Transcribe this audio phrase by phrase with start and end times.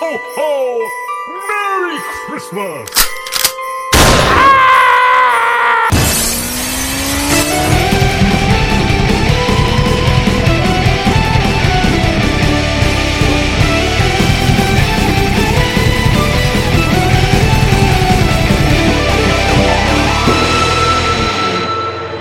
[0.00, 0.80] ho, ho!
[1.48, 1.98] Merry
[2.28, 2.90] Christmas!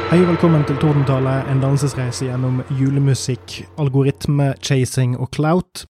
[0.09, 5.85] Hei velkommen til Tordentale, en dansesreise gjennom julemusikk, algoritme-chasing og clout.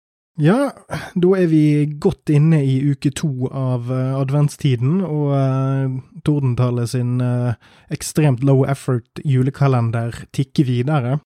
[0.40, 0.72] Ja,
[1.14, 5.92] da er vi godt inne i uke to av uh, adventstiden, og uh,
[6.26, 7.54] Tordentallet sin uh,
[7.94, 11.20] ekstremt low effort julekalender tikker videre.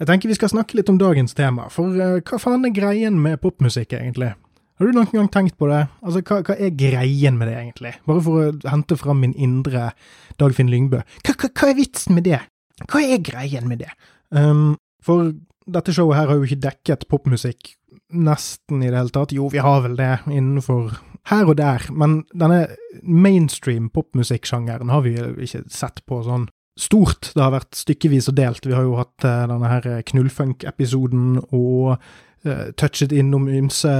[0.00, 3.16] Jeg tenker vi skal snakke litt om dagens tema, for uh, hva faen er greien
[3.24, 4.34] med popmusikk, egentlig?
[4.76, 5.86] Har du noen gang tenkt på det?
[6.04, 7.96] Altså, hva, hva, er greien med det, egentlig?
[8.08, 9.90] Bare for å hente fram min indre
[10.40, 11.00] Dagfinn Lyngbø.
[11.24, 12.44] Hva, hva, hva, er vitsen med det?
[12.84, 13.92] Hva er greien med det?
[14.36, 14.74] Um,
[15.04, 15.32] for
[15.70, 17.74] dette showet her har jo ikke dekket popmusikk
[18.12, 19.34] nesten i det hele tatt.
[19.34, 20.94] Jo, vi har vel det innenfor
[21.30, 22.64] her og der, men denne
[23.02, 26.48] mainstream popmusikksjangeren har vi ikke sett på sånn
[26.80, 27.32] stort.
[27.34, 28.66] Det har vært stykkevis og delt.
[28.66, 33.92] Vi har jo hatt uh, denne her knullfunk-episoden og uh, touchet innom ymse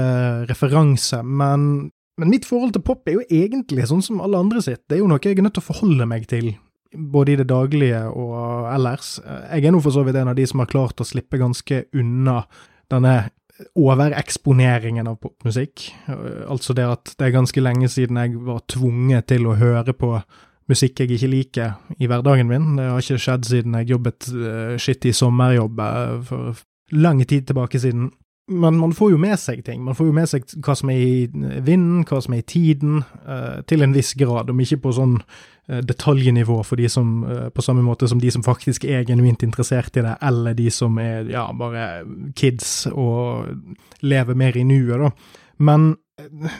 [0.48, 4.86] referanser, men, men mitt forhold til pop er jo egentlig sånn som alle andre sitt.
[4.88, 6.54] Det er jo noe jeg er nødt til å forholde meg til,
[6.90, 9.18] både i det daglige og ellers.
[9.22, 11.84] Jeg er nå for så vidt en av de som har klart å slippe ganske
[11.94, 12.40] unna
[12.90, 13.18] denne
[13.78, 15.88] overeksponeringen av popmusikk.
[16.48, 20.14] Altså det at det er ganske lenge siden jeg var tvunget til å høre på
[20.70, 22.76] musikk jeg ikke liker i hverdagen min.
[22.78, 25.82] Det har ikke skjedd siden jeg jobbet skitt skittig sommerjobb
[26.28, 28.10] for lang tid tilbake siden.
[28.50, 29.82] Men man får jo med seg ting.
[29.84, 33.04] Man får jo med seg hva som er i vinden, hva som er i tiden,
[33.28, 35.20] uh, til en viss grad, om ikke på sånn
[35.86, 39.96] detaljnivå for de som, uh, på samme måte som de som faktisk er genuint interessert
[39.96, 42.02] i det, eller de som er ja, bare
[42.38, 43.48] kids og
[44.02, 45.12] lever mer i nuet, da.
[45.60, 45.92] Men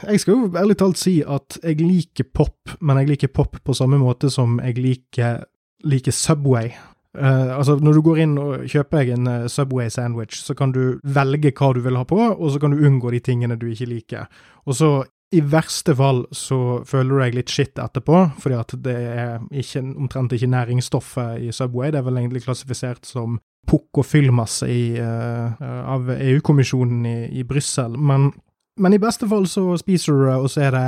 [0.09, 3.77] jeg skal jo ærlig talt si at jeg liker pop, men jeg liker pop på
[3.77, 5.43] samme måte som jeg liker,
[5.89, 6.73] liker Subway.
[7.19, 11.01] Uh, altså, når du går inn og kjøper en uh, Subway sandwich, så kan du
[11.03, 13.89] velge hva du vil ha på, og så kan du unngå de tingene du ikke
[13.91, 14.29] liker.
[14.67, 14.91] Og så,
[15.31, 19.83] i verste fall, så føler du deg litt skitt etterpå, fordi at det er ikke,
[19.95, 21.93] omtrent ikke næringsstoffet i Subway.
[21.93, 23.39] Det er vel egentlig klassifisert som
[23.71, 24.67] pukk og fyllmasse
[24.99, 25.61] uh,
[25.95, 27.95] av EU-kommisjonen i, i Brussel.
[27.95, 28.33] Men,
[28.81, 30.87] men, i beste fall så spiser du det, og så er det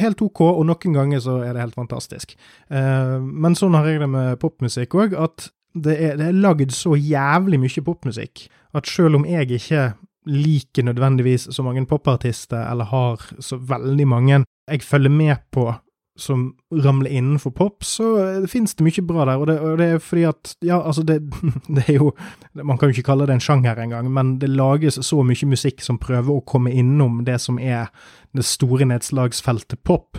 [0.00, 2.32] helt ok, og noen ganger så er det helt fantastisk.
[2.72, 6.72] Uh, men sånn har jeg det med popmusikk òg, at det er, det er lagd
[6.72, 8.46] så jævlig mye popmusikk
[8.78, 9.88] at selv om jeg ikke
[10.26, 15.68] liker nødvendigvis så mange popartister, eller har så veldig mange jeg følger med på
[16.16, 18.04] som ramler innenfor pop, så
[18.46, 21.18] finnes det mye bra der, og det, og det er fordi at Ja, altså, det,
[21.74, 22.12] det, er jo
[22.54, 25.82] Man kan jo ikke kalle det en sjanger engang, men det lages så mye musikk
[25.82, 27.90] som prøver å komme innom det som er
[28.34, 30.18] det store nedslagsfeltet pop,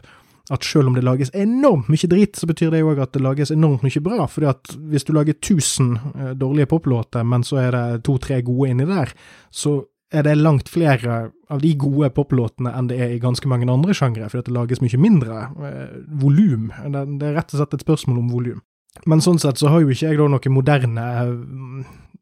[0.52, 3.24] at selv om det lages enormt mye drit, så betyr det jo òg at det
[3.24, 4.28] lages enormt mye bra.
[4.28, 8.86] fordi at hvis du lager 1000 dårlige poplåter, men så er det to-tre gode inni
[8.86, 9.16] der,
[9.52, 9.80] så
[10.16, 11.18] er det langt flere
[11.52, 14.82] av de gode poplåtene enn det er i ganske mange andre sjangre, fordi det lages
[14.84, 16.72] mye mindre eh, volum.
[16.72, 18.64] Det, det, er rett og slett et spørsmål om volum.
[19.06, 21.06] Men sånn sett så har jo ikke jeg da noe moderne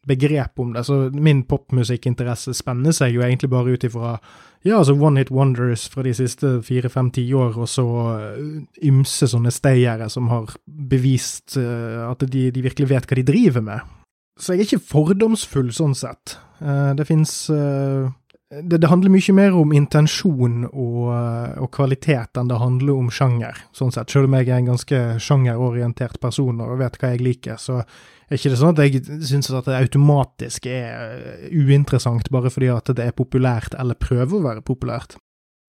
[0.03, 4.17] begrep om det, så min popmusikkinteresse spenner seg jo egentlig bare ut ifra
[4.63, 7.85] ja, altså One Hit Wonders fra de siste fire, fem, ti år, og så
[8.83, 13.65] ymse sånne stayere som har bevist uh, at de, de, virkelig vet hva de driver
[13.65, 13.91] med.
[14.39, 16.37] Så jeg er ikke fordomsfull sånn sett.
[16.63, 18.07] Uh, det fins uh,
[18.61, 23.57] det, det, handler mye mer om intensjon og, og, kvalitet enn det handler om sjanger,
[23.75, 24.13] sånn sett.
[24.13, 28.37] Selv om jeg er en ganske sjangerorientert person og vet hva jeg liker, så er
[28.37, 33.09] ikke det sånn at jeg syns at det automatisk er uinteressant bare fordi at det
[33.09, 35.17] er populært eller prøver å være populært.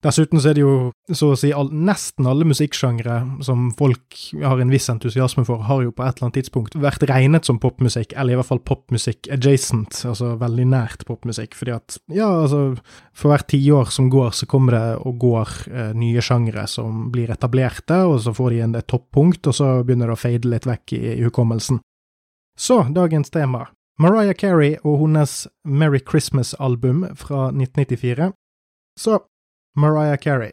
[0.04, 0.74] Dessuten så er det jo
[1.16, 5.80] så å si all, nesten alle musikksjangre som folk har en viss entusiasme for, har
[5.86, 9.30] jo på et eller annet tidspunkt vært regnet som popmusikk, eller i hvert fall popmusikk
[9.32, 12.74] adjacent, altså veldig nært popmusikk, fordi at ja, altså
[13.16, 17.32] for hvert tiår som går, så kommer det og går eh, nye sjangre som blir
[17.32, 20.68] etablerte, og så får de en et toppunkt, og så begynner det å fade litt
[20.68, 21.80] vekk i, i hukommelsen.
[22.60, 23.70] Så, dagens tema.
[23.98, 28.32] Mariah Carey og hennes Merry Christmas-album fra 1994.
[28.98, 29.18] Så,
[29.76, 30.52] Mariah Carey.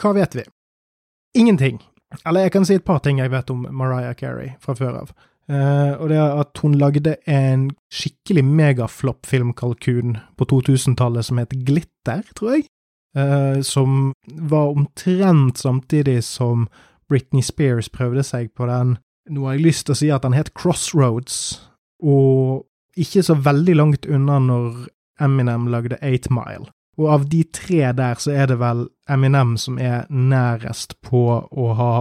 [0.00, 0.44] Hva vet vi?
[1.38, 1.82] Ingenting.
[2.26, 5.14] Eller jeg kan si et par ting jeg vet om Mariah Carey fra før av.
[5.44, 12.22] Uh, og det er at hun lagde en skikkelig megaflopp-filmkalkun på 2000-tallet som het Glitter,
[12.36, 12.68] tror jeg.
[13.18, 16.68] Uh, som var omtrent samtidig som
[17.08, 18.96] Britney Spears prøvde seg på den
[19.30, 21.36] Nå har jeg lyst til å si at den het Crossroads,
[22.04, 22.66] og
[23.00, 24.82] ikke så veldig langt unna når
[25.24, 26.68] Eminem lagde Eight Mile.
[27.00, 31.72] Og av de tre der, så er det vel Eminem som er nærest på å
[31.78, 31.94] ha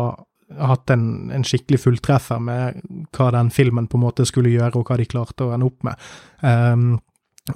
[0.59, 2.83] hatt en, en, skikkelig fulltreffer med
[3.15, 5.87] hva den filmen på en måte skulle gjøre, og hva de klarte å ende opp
[5.87, 6.05] med.
[6.45, 6.99] Um,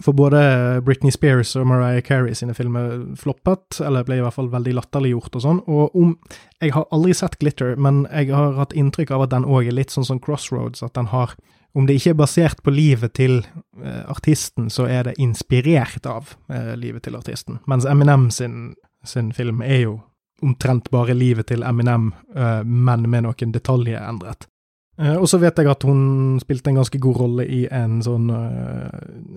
[0.03, 0.39] for både
[0.83, 5.37] Britney Spears og Mariah Carey sine filmer floppet, eller ble i hvert fall veldig latterliggjort
[5.39, 5.61] og sånn.
[5.71, 6.17] Og om
[6.59, 9.77] Jeg har aldri sett Glitter, men jeg har hatt inntrykk av at den òg er
[9.77, 11.37] litt sånn som Crossroads, at den har
[11.77, 13.39] Om det ikke er basert på livet til
[13.83, 17.59] eh, artisten, så er det inspirert av eh, livet til artisten.
[17.69, 18.71] Mens Eminem sin,
[19.05, 19.97] sin film er jo
[20.41, 24.45] omtrent bare livet til Eminem, uh, men med noen detaljer endret.
[24.97, 28.29] Uh, og så vet jeg at hun spilte en ganske god rolle i en sånn,
[28.29, 28.89] uh,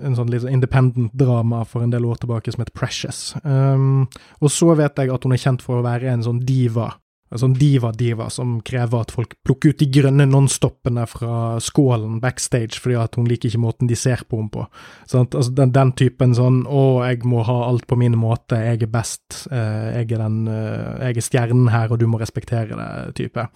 [0.04, 3.34] en sånn litt independent drama for en del år tilbake som het Precious.
[3.44, 4.06] Um,
[4.40, 6.90] og så vet jeg at hun er kjent for å være en sånn diva
[7.30, 12.80] en sånn diva-diva som krever at folk plukker ut de grønne nonstoppene fra skålen backstage
[12.82, 14.64] fordi at hun liker ikke måten de ser på henne på.
[15.10, 18.82] Sånn, altså den, den, typen sånn 'Å, jeg må ha alt på min måte, jeg
[18.82, 22.74] er best, eh, jeg, er den, eh, jeg er stjernen her, og du må respektere
[22.74, 23.46] det', type.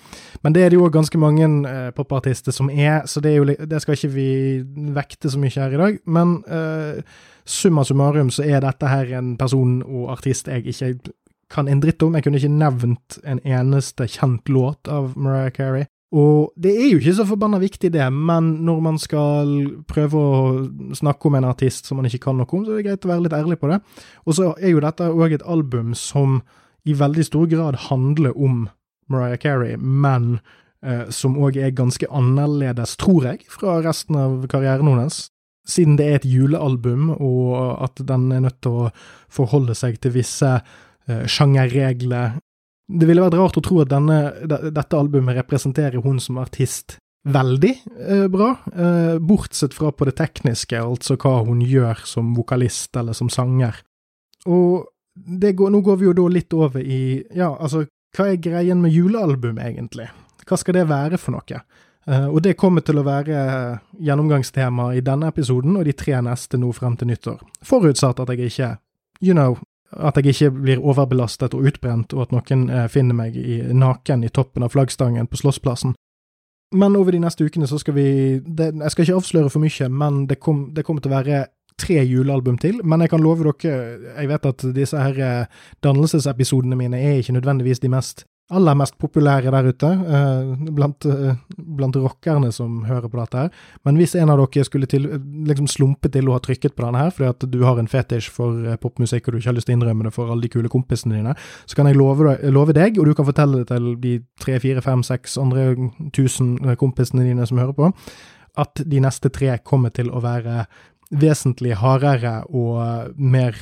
[0.43, 3.67] Men det er det jo ganske mange eh, popartister som er, så det, er jo,
[3.67, 4.31] det, skal ikke vi
[4.94, 5.99] vekte så mye her i dag.
[6.06, 7.03] Men eh,
[7.44, 10.94] summa summarum så er dette her en person og artist jeg ikke
[11.54, 12.14] kan en dritt om.
[12.16, 15.88] Jeg kunne ikke nevnt en eneste kjent låt av Mariah Carey.
[16.14, 19.48] Og det er jo ikke så forbanna viktig, det, men når man skal
[19.90, 20.42] prøve å
[20.94, 23.10] snakke om en artist som man ikke kan noe om, så er det greit å
[23.10, 23.80] være litt ærlig på det.
[24.22, 26.38] Og så er jo dette òg et album som
[26.86, 28.68] i veldig stor grad handler om
[29.10, 30.38] Mariah Carey, men
[30.84, 35.24] eh, som òg er ganske annerledes, tror jeg, fra resten av karrieren hennes.
[35.66, 38.88] Siden det er et julealbum, og at den er nødt til å
[39.32, 40.58] forholde seg til visse
[41.06, 42.38] sjangerregler.
[42.88, 47.72] Det ville vært rart å tro at denne, dette albumet representerer hun som artist veldig
[48.10, 53.16] uh, bra, uh, bortsett fra på det tekniske, altså hva hun gjør som vokalist eller
[53.16, 53.80] som sanger.
[54.44, 54.84] Og
[55.14, 57.86] går, nå går vi jo da litt over i Ja, altså,
[58.16, 60.10] hva er greien med julealbum, egentlig?
[60.44, 61.62] Hva skal det være for noe?
[62.04, 63.38] Uh, og det kommer til å være
[63.96, 67.40] gjennomgangstema i denne episoden og de tre neste nå frem til nyttår.
[67.64, 68.74] Forutsatt at jeg ikke,
[69.24, 69.56] you know,
[69.96, 74.25] at jeg ikke blir overbelastet og utbrent, og at noen eh, finner meg i, naken
[74.25, 75.94] i toppen av flaggstangen på Slåssplassen.
[76.75, 78.06] Men over de neste ukene så skal vi
[78.41, 81.44] det, Jeg skal ikke avsløre for mye, men det, kom, det kommer til å være
[81.79, 82.81] tre julealbum til.
[82.87, 85.46] Men jeg kan love dere Jeg vet at disse her eh,
[85.85, 91.37] dannelsesepisodene mine er ikke nødvendigvis de mest aller mest populære der ute, eh, blant, eh,
[91.56, 93.50] blant, rockerne som hører på dette her.
[93.85, 95.02] Men hvis en av dere skulle til,
[95.49, 98.29] liksom slumpe til å ha trykket på denne her, fordi at du har en fetisj
[98.29, 100.49] for eh, popmusikk og du ikke har lyst til å innrømme det for alle de
[100.52, 101.35] kule kompisene dine,
[101.67, 104.82] så kan jeg love, love deg, og du kan fortelle det til de tre, fire,
[104.82, 107.93] fem, seks andre tusen kompisene dine som hører på,
[108.61, 110.67] at de neste tre kommer til å være
[111.10, 113.56] vesentlig hardere og mer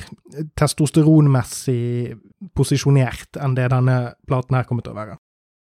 [0.59, 2.15] testosteronmessig
[2.55, 3.97] posisjonert enn det denne
[4.27, 5.17] platen her kommer til å være.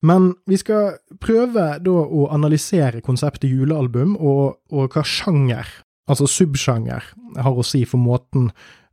[0.03, 5.69] Men vi skal prøve da å analysere konseptet julealbum, og, og hva sjanger,
[6.11, 7.05] altså subsjanger,
[7.39, 8.49] har å si for måten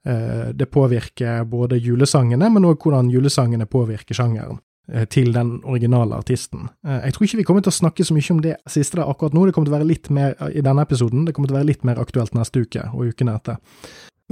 [0.07, 4.63] eh, det påvirker både julesangene, men òg hvordan julesangene påvirker sjangeren.
[4.91, 6.69] Eh, til den originale artisten.
[6.87, 9.07] Eh, jeg tror ikke vi kommer til å snakke så mye om det siste der
[9.07, 11.51] akkurat nå, det kommer til å være litt mer eh, i denne episoden, det kommer
[11.51, 13.61] til å være litt mer aktuelt neste uke og ukene etter.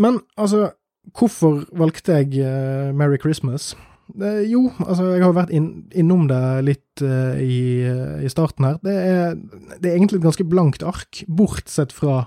[0.03, 0.73] Men altså,
[1.15, 3.73] hvorfor valgte jeg uh, Merry Christmas?
[4.15, 8.79] Uh, jo, altså, jeg har vært inn, innom det litt uh, i, starten her.
[8.83, 9.35] Det er,
[9.79, 12.25] det er, egentlig et ganske blankt ark, bortsett fra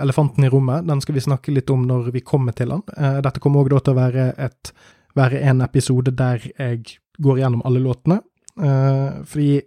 [0.00, 0.86] elefanten i rommet.
[0.88, 2.80] Den skal vi snakke litt om når vi kommer til den.
[3.20, 4.70] dette kommer òg til å være, et,
[5.12, 8.20] være en episode der jeg går gjennom alle låtene.
[8.54, 9.60] Uh, fordi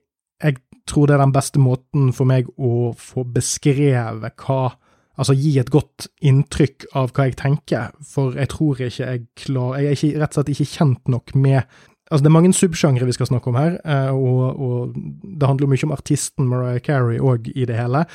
[0.43, 4.75] jeg tror det er den beste måten for meg å få beskrevet hva
[5.17, 9.79] Altså gi et godt inntrykk av hva jeg tenker, for jeg tror ikke jeg klarer
[9.81, 11.63] Jeg er ikke, rett og slett ikke kjent nok med
[12.07, 15.65] Altså, det er mange subsjangre vi skal snakke om her, eh, og, og, det handler
[15.65, 18.05] jo mye om artisten Mariah Carey òg i det hele,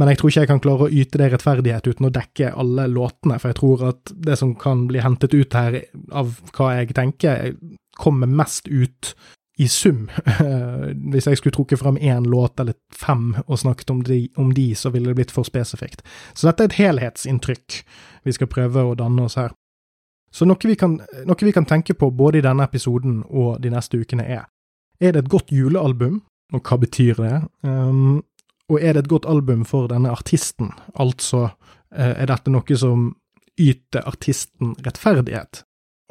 [0.00, 2.86] men jeg tror ikke jeg kan klare å yte det rettferdighet uten å dekke alle
[2.88, 5.76] låtene, for jeg tror at det som kan bli hentet ut her
[6.16, 7.52] av hva jeg tenker,
[7.96, 9.14] kommer mest ut
[9.58, 10.10] i sum.
[11.12, 14.74] Hvis jeg skulle trukket frem én låt eller fem og snakket om de, om de,
[14.74, 16.02] så ville det blitt for spesifikt.
[16.34, 17.82] Så dette er et helhetsinntrykk
[18.24, 19.52] vi skal prøve å danne oss her.
[20.32, 20.96] Så noe vi, kan,
[21.28, 24.48] noe vi kan tenke på både i denne episoden og de neste ukene er
[25.00, 26.22] Er det et godt julealbum,
[26.54, 27.40] og hva betyr det?
[27.66, 28.22] Um,
[28.70, 30.70] og er det et godt album for denne artisten?
[30.94, 31.48] Altså,
[31.90, 33.10] uh, er dette noe som
[33.58, 35.64] yter artisten rettferdighet?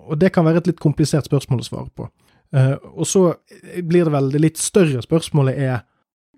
[0.10, 2.08] Og det kan være et litt komplisert spørsmål å svare på.
[2.52, 3.22] Uh, og så
[3.88, 5.78] blir det vel det litt større spørsmålet er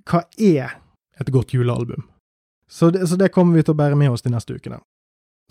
[0.10, 0.76] hva er
[1.20, 2.04] et godt julealbum?
[2.70, 4.80] Så det, så det kommer vi til å bære med oss de neste ukene.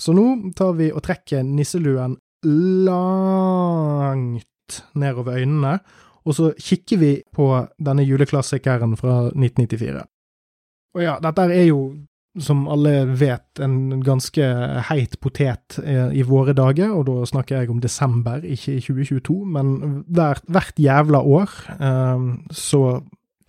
[0.00, 2.16] Så nå tar vi og trekker nisseluen
[2.88, 4.46] langt
[4.98, 5.78] nedover øynene,
[6.22, 10.02] og så kikker vi på denne juleklassikeren fra 1994.
[10.96, 11.94] Og ja, dette er jo,
[12.40, 14.46] som alle vet, en ganske
[14.88, 19.38] heit potet eh, i våre dager, og da snakker jeg om desember, ikke i 2022,
[19.52, 19.74] men
[20.08, 22.84] hvert, hvert jævla år eh, så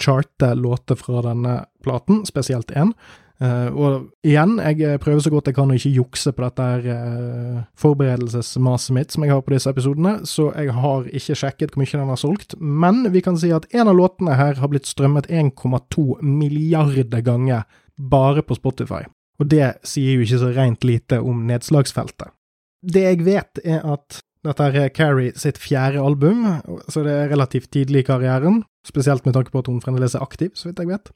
[0.01, 2.91] charter låter fra denne platen, spesielt én.
[3.41, 7.63] Uh, og igjen, jeg prøver så godt jeg kan å ikke jukse på dette uh,
[7.81, 11.97] forberedelsesmaset mitt som jeg har på disse episodene, så jeg har ikke sjekket hvor mye
[11.97, 15.27] den har solgt, men vi kan si at en av låtene her har blitt strømmet
[15.33, 17.65] 1,2 milliarder ganger
[18.09, 19.03] bare på Spotify.
[19.41, 22.33] Og det sier jo ikke så rent lite om nedslagsfeltet.
[22.83, 26.43] Det jeg vet, er at dette er Carrie sitt fjerde album,
[26.91, 30.25] så det er relativt tidlig i karrieren, spesielt med tanke på at hun fremdeles er
[30.25, 31.13] aktiv, så vidt jeg vet.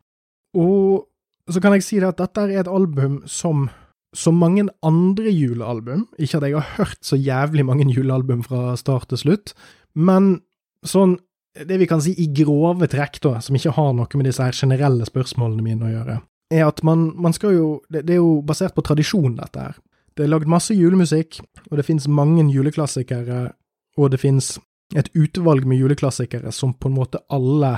[0.56, 1.04] Og
[1.52, 3.68] så kan jeg si det at dette er et album som
[4.16, 9.10] som mange andre julealbum, ikke at jeg har hørt så jævlig mange julealbum fra start
[9.12, 9.54] til slutt,
[9.94, 10.38] men
[10.88, 11.18] sånn
[11.68, 14.56] det vi kan si i grove trekk, da, som ikke har noe med disse her
[14.56, 16.18] generelle spørsmålene mine å gjøre,
[16.54, 19.78] er at man, man skal jo det, det, er jo basert på tradisjon, dette her.
[20.18, 23.42] Det er lagd masse julemusikk, og det finnes mange juleklassikere,
[23.98, 24.56] og det finnes
[24.96, 27.78] et utvalg med juleklassikere som på en måte alle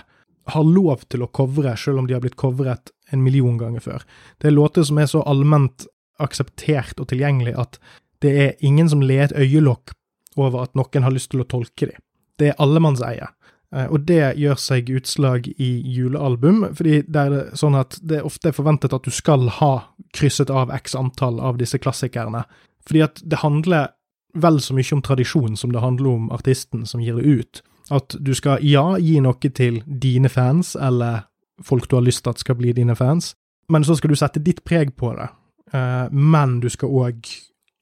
[0.49, 4.05] har lov til å covre, selv om de har blitt covret en million ganger før.
[4.37, 5.87] Det er låter som er så allment
[6.19, 7.79] akseptert og tilgjengelig at
[8.23, 9.93] det er ingen som ler et øyelokk
[10.39, 12.01] over at noen har lyst til å tolke dem.
[12.39, 13.27] Det er allemannseie.
[13.75, 18.49] Eh, og det gjør seg utslag i julealbum, fordi det er sånn at det ofte
[18.49, 19.73] er forventet at du skal ha
[20.15, 22.45] krysset av x antall av disse klassikerne.
[22.87, 23.91] Fordi at det handler
[24.33, 27.61] vel så mye om tradisjon som det handler om artisten som gir det ut.
[27.89, 31.25] At du skal, ja, gi noe til dine fans, eller
[31.65, 33.33] folk du har lyst til at skal bli dine fans,
[33.69, 35.29] men så skal du sette ditt preg på det.
[35.73, 37.27] Uh, men du skal òg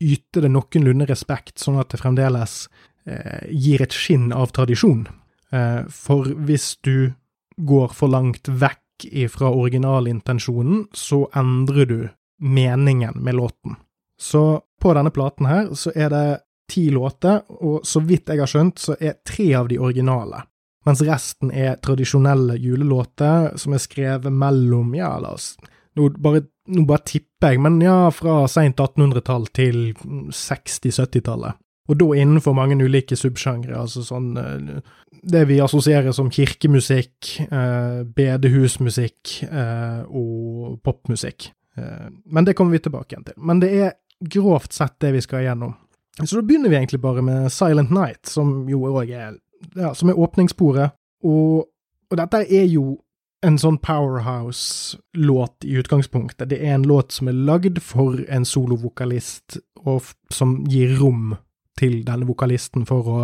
[0.03, 2.65] yte det noenlunde respekt, sånn at det fremdeles
[3.08, 5.06] uh, gir et skinn av tradisjon.
[5.54, 7.12] Uh, for hvis du
[7.58, 12.00] går for langt vekk ifra originalintensjonen, så endrer du
[12.42, 13.77] meningen med låten.
[14.20, 16.27] Så på denne platen her så er det
[16.70, 20.44] ti låter, og så vidt jeg har skjønt, så er tre av de originale.
[20.88, 25.56] Mens resten er tradisjonelle julelåter som er skrevet mellom, ja, la oss
[25.98, 31.58] Nå bare, nå bare tipper jeg, men ja, fra seint 1800-tall til 60-70-tallet.
[31.88, 34.79] Og da innenfor mange ulike subsjangre, altså sånn eh,
[35.27, 41.50] Det vi assosierer som kirkemusikk, eh, bedehusmusikk eh, og popmusikk.
[41.77, 43.38] Eh, men det kommer vi tilbake igjen til.
[43.38, 45.75] Men det er grovt sett det vi skal igjennom.
[46.24, 49.36] Så da begynner vi egentlig bare med Silent Night, som jo òg er
[49.75, 50.96] ja, som er åpningssporet.
[51.25, 51.67] Og,
[52.12, 52.98] og dette er jo
[53.46, 56.50] en sånn powerhouse-låt i utgangspunktet.
[56.50, 61.36] Det er en låt som er lagd for en solovokalist, og som gir rom
[61.79, 63.19] til denne vokalisten for å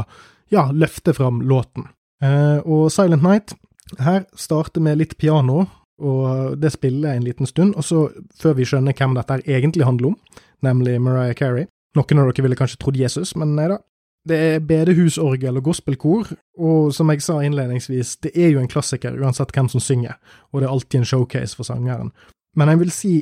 [0.54, 1.90] ja, løfte fram låten.
[2.24, 3.56] Eh, og Silent Night
[4.00, 5.66] her starter med litt piano,
[6.04, 8.08] og det spiller en liten stund, og så,
[8.40, 10.20] før vi skjønner hvem dette egentlig handler om,
[10.66, 11.68] nemlig Mariah Carey,
[11.98, 13.82] noen av dere ville kanskje trodd Jesus, men nei da.
[14.24, 19.18] Det er bedehusorgel og gospelkor, og som jeg sa innledningsvis, det er jo en klassiker
[19.20, 20.16] uansett hvem som synger,
[20.54, 22.14] og det er alltid en showcase for sangeren.
[22.56, 23.14] Men jeg vil si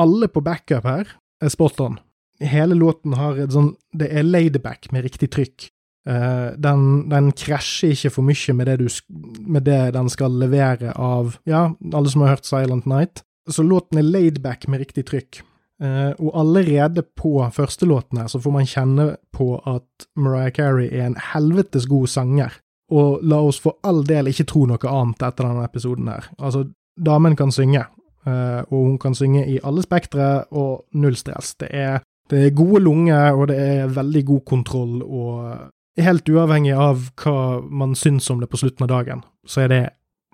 [0.00, 2.00] alle på backup her er spot on.
[2.40, 5.68] Hele låten har et sånn Det er laidback med riktig trykk.
[6.08, 8.86] Uh, den, den krasjer ikke for mye med det, du,
[9.44, 13.22] med det den skal levere av Ja, alle som har hørt Silent Night.
[13.50, 15.42] Så låten er laidback med riktig trykk.
[15.80, 21.06] Uh, og allerede på førstelåten her så får man kjenne på at Mariah Carey er
[21.06, 22.58] en helvetes god sanger.
[22.92, 26.26] Og la oss for all del ikke tro noe annet etter denne episoden her.
[26.36, 26.66] Altså,
[27.00, 27.86] damen kan synge,
[28.26, 31.54] uh, og hun kan synge i alle spektre og null stress.
[31.62, 35.70] Det er, det er gode lunger, og det er veldig god kontroll, og
[36.00, 39.84] helt uavhengig av hva man syns om det på slutten av dagen, så er det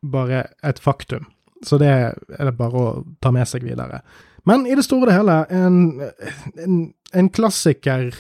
[0.06, 1.24] bare et faktum.
[1.64, 4.00] Så det er det bare å ta med seg videre.
[4.46, 5.76] Men i det store og hele, en,
[6.62, 8.14] en, en klassiker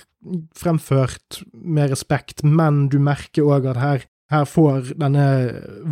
[0.56, 4.02] fremført med respekt, men du merker òg at her,
[4.32, 5.26] her, får denne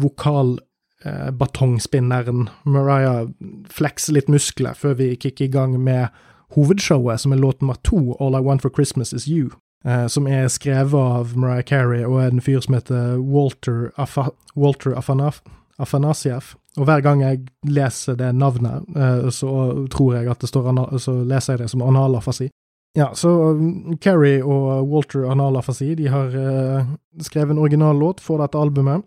[0.03, 3.29] vokalbatongspinneren eh, Mariah
[3.71, 6.09] flekse litt muskler før vi kicker i gang med
[6.55, 9.51] hovedshowet, som er låt nummer to, All I Want for Christmas Is You.
[9.85, 14.97] Eh, som er skrevet av Mariah Carey og en fyr som heter Walter, Afa, Walter
[14.97, 15.43] Afanaf,
[15.79, 16.55] Afanasiev.
[16.79, 19.51] Og hver gang jeg leser det navnet, eh, så
[19.93, 22.49] tror jeg at det står Så leser jeg det som analafasi.
[22.97, 23.99] Ja, så um,
[24.45, 26.87] og Walter Analafasi de har uh,
[27.21, 29.03] skrevet en original låt for dette albumet.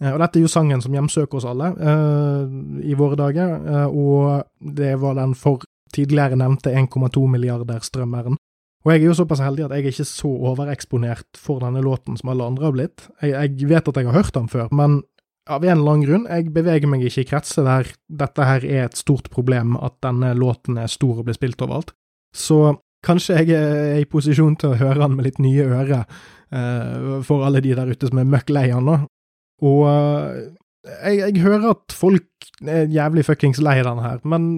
[0.00, 1.70] Og dette er jo sangen som hjemsøker oss alle
[2.84, 5.62] i våre dager, og det var den for
[5.96, 8.38] tidligere nevnte 1,2 milliarder strømmeren.
[8.86, 12.18] Og jeg er jo såpass heldig at jeg er ikke så overeksponert for denne låten
[12.20, 13.08] som alle andre har blitt.
[13.18, 15.00] Jeg, jeg vet at jeg har hørt den før, men
[15.50, 17.90] av en annen grunn, jeg beveger meg ikke i kretser der
[18.22, 21.92] dette her er et stort problem, at denne låten er stor og blir spilt overalt.
[22.34, 22.76] Så
[23.06, 26.06] kanskje jeg er i posisjon til å høre den med litt nye ører,
[26.54, 28.98] uh, for alle de der ute som er møkk lei den nå.
[29.66, 30.34] Og uh,
[31.06, 34.50] jeg, jeg, hører at folk er jævlig fuckings lei den her, men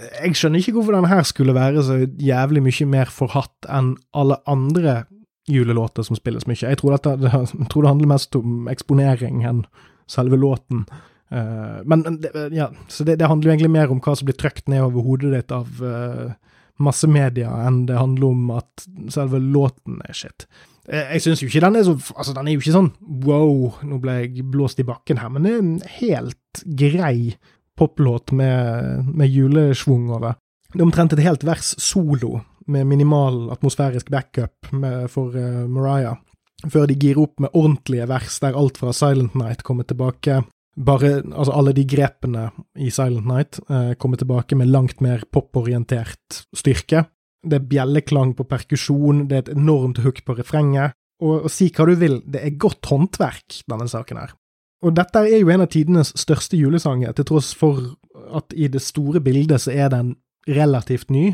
[0.00, 4.38] jeg skjønner ikke hvorfor den her skulle være så jævlig mye mer forhatt enn alle
[4.48, 5.02] andre
[5.50, 6.60] julelåter som spilles mye.
[6.62, 9.64] Jeg tror, dette, jeg tror det handler mest om eksponering enn
[10.10, 10.86] selve låten.
[11.32, 12.04] Uh, men
[12.52, 15.04] ja, så det, det, handler jo egentlig mer om hva som blir trykt ned over
[15.06, 16.34] hodet ditt av uh,
[16.82, 20.46] massemedia, enn det handler om at selve låten er shit.
[20.88, 22.88] Jeg, jeg syns jo ikke den er så Altså, den er jo ikke sånn
[23.22, 27.16] wow, nå ble jeg blåst i bakken her, men det er en helt grei
[27.82, 30.38] poplåt med, med julesvung over.
[30.72, 32.38] Det er omtrent et helt vers solo,
[32.70, 36.20] med minimal atmosfærisk backup med, for uh, Mariah
[36.70, 40.42] før de girer opp med ordentlige vers der alt fra Silent Night kommer tilbake.
[40.72, 42.46] Bare, altså Alle de grepene
[42.80, 47.04] i Silent Night eh, kommer tilbake med langt mer poporientert styrke.
[47.42, 50.94] Det er bjelleklang på perkusjon, det er et enormt hook på refrenget.
[51.22, 54.32] Og, og, si hva du vil, det er godt håndverk, denne saken her.
[54.82, 57.94] Og dette er jo en av tidenes største julesanger, til tross for
[58.34, 60.16] at i det store bildet så er den
[60.48, 61.30] relativt ny.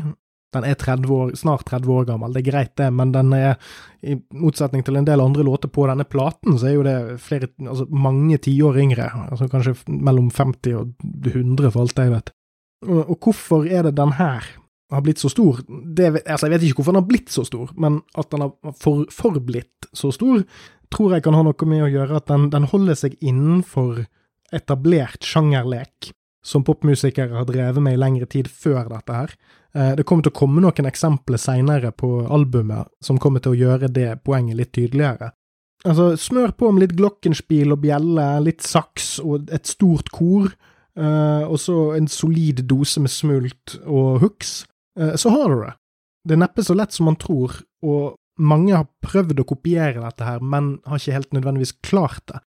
[0.53, 3.57] Den er 30 år, snart 30 år gammel, det er greit det, men den er,
[4.01, 7.51] i motsetning til en del andre låter på denne platen, så er jo det flere,
[7.61, 9.11] altså mange tiår yngre.
[9.29, 12.33] Altså kanskje mellom 50 og 100, for alt jeg vet.
[12.87, 14.47] Og, og hvorfor er det den her
[14.89, 15.61] har blitt så stor?
[15.67, 18.75] Det, altså jeg vet ikke hvorfor den har blitt så stor, men at den har
[18.81, 20.41] for, forblitt så stor,
[20.93, 24.05] tror jeg kan ha noe med å gjøre at den, den holder seg innenfor
[24.55, 26.11] etablert sjangerlek
[26.45, 29.33] som popmusikere har drevet med i lengre tid før dette her.
[29.75, 33.59] Eh, det kommer til å komme noen eksempler seinere på albumet som kommer til å
[33.59, 35.33] gjøre det poenget litt tydeligere.
[35.87, 40.49] Altså, smør på med litt glockenspiel og bjelle, litt saks og et stort kor,
[40.99, 44.65] uh, og så en solid dose med smult og hooks,
[44.99, 45.71] uh, så har du det.
[46.27, 50.25] Det er neppe så lett som man tror, og mange har prøvd å kopiere dette
[50.25, 52.39] her, men har ikke helt nødvendigvis klart det.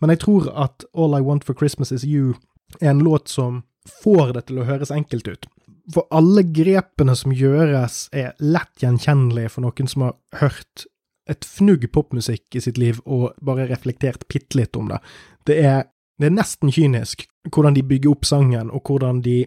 [0.00, 2.34] Men jeg tror at All I Want for Christmas Is You
[2.80, 3.64] er en låt som
[4.02, 5.48] får det til å høres enkelt ut.
[5.90, 10.86] For alle grepene som gjøres, er lett gjenkjennelige for noen som har hørt
[11.30, 15.00] et fnugg popmusikk i sitt liv og bare reflektert bitte litt om det.
[15.46, 15.84] Det er,
[16.18, 19.44] det er nesten kynisk hvordan de bygger opp sangen, og hvordan de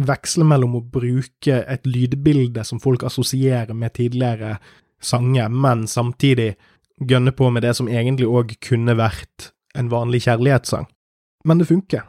[0.00, 4.56] veksler mellom å bruke et lydbilde som folk assosierer med tidligere
[5.02, 6.54] sanger, men samtidig
[7.00, 10.86] gønne på med det som egentlig òg kunne vært en vanlig kjærlighetssang.
[11.44, 12.06] Men det funker.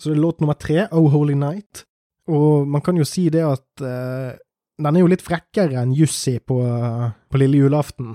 [0.00, 1.84] Så det er låt nummer tre, Oh Holy Night.
[2.30, 4.32] Og man kan jo si det at uh,
[4.80, 6.56] den er jo litt frekkere enn Jussi på,
[7.28, 8.14] på lille julaften.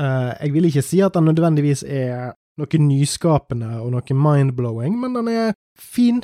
[0.00, 5.18] Uh, jeg vil ikke si at den nødvendigvis er noe nyskapende og noe mind-blowing, men
[5.18, 6.22] den er fin.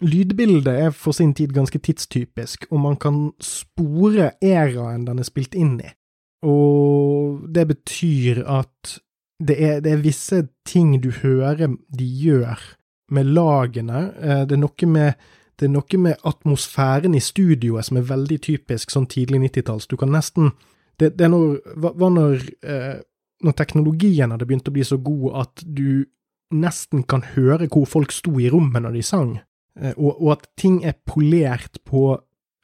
[0.00, 5.56] Lydbildet er for sin tid ganske tidstypisk, og man kan spore æraen den er spilt
[5.56, 5.92] inn i.
[6.46, 8.96] Og det betyr at
[9.42, 12.60] det er, det er visse ting du hører de gjør
[13.12, 14.06] med lagene.
[14.16, 15.26] Eh, det er noe med,
[15.60, 19.88] er noe med atmosfæren i studioet som er veldig typisk sånn tidlig 90-talls.
[19.90, 20.54] Du kan nesten
[20.96, 23.02] Det, det når, var når, eh,
[23.44, 26.06] når teknologien hadde begynt å bli så god at du
[26.56, 29.34] nesten kan høre hvor folk sto i rommet når de sang,
[29.76, 32.14] eh, og, og at ting er polert på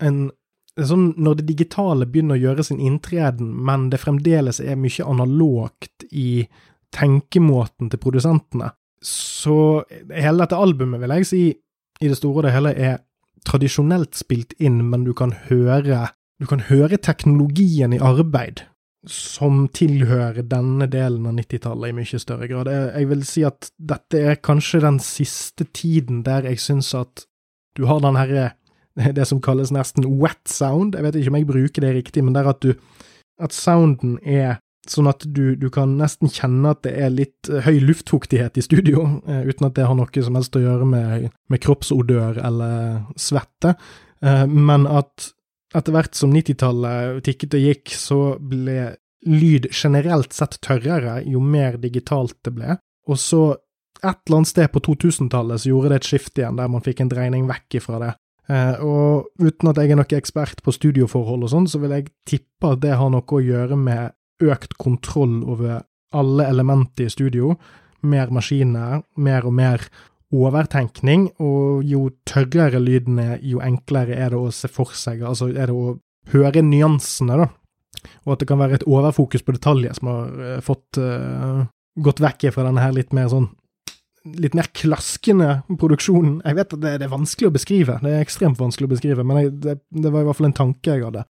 [0.00, 0.30] en
[0.80, 6.06] Sånn når det digitale begynner å gjøre sin inntreden, men det fremdeles er mye analogt
[6.08, 6.46] i
[6.96, 8.70] tenkemåten til produsentene,
[9.04, 11.42] så hele dette albumet, vil jeg si,
[12.02, 13.00] i det store og det hele, er
[13.46, 16.08] tradisjonelt spilt inn, men du kan høre
[16.42, 18.64] Du kan høre teknologien i arbeid
[19.06, 22.70] som tilhører denne delen av 90-tallet i mye større grad.
[22.70, 27.28] Jeg vil si at dette er kanskje den siste tiden der jeg syns at
[27.78, 28.48] du har den herre
[29.18, 30.96] det som kalles nesten wet sound.
[30.96, 32.74] Jeg vet ikke om jeg bruker det riktig, men det er at du
[33.42, 37.62] At sounden er Sånn at du, du, kan nesten kjenne at det er litt eh,
[37.62, 41.28] høy luftfuktighet i studio, uh, uten at det har noe som helst å gjøre med,
[41.46, 43.76] med kroppsodør eller svette.
[44.18, 45.28] Uh, men at
[45.78, 51.78] etter hvert som 90-tallet tikket og gikk, så ble lyd generelt sett tørrere jo mer
[51.78, 52.76] digitalt det ble.
[53.06, 53.42] Og så,
[54.02, 57.04] et eller annet sted på 2000-tallet, så gjorde det et skifte igjen, der man fikk
[57.04, 58.12] en dreining vekk ifra det.
[58.52, 62.10] Uh, og uten at jeg er noen ekspert på studioforhold og sånn, så vil jeg
[62.28, 64.12] tippe at det har noe å gjøre med
[64.42, 67.54] økt kontroll over alle elementer i studio.
[68.04, 69.86] Mer maskiner, mer og mer
[70.32, 75.50] overtenkning, og jo tørrere lyden er, jo enklere er det å se for seg, altså
[75.52, 75.96] er det å
[76.32, 77.48] høre nyansene, da.
[78.24, 81.64] og at det kan være et overfokus på detaljer som har uh, fått uh,
[82.00, 83.50] gått vekk fra denne her litt mer sånn
[84.24, 86.40] litt mer klaskende produksjonen.
[86.46, 89.26] Jeg vet at det, det, er vanskelig å beskrive, det er ekstremt vanskelig å beskrive,
[89.26, 91.24] men jeg, det, det, var i hvert fall en tanke jeg hadde.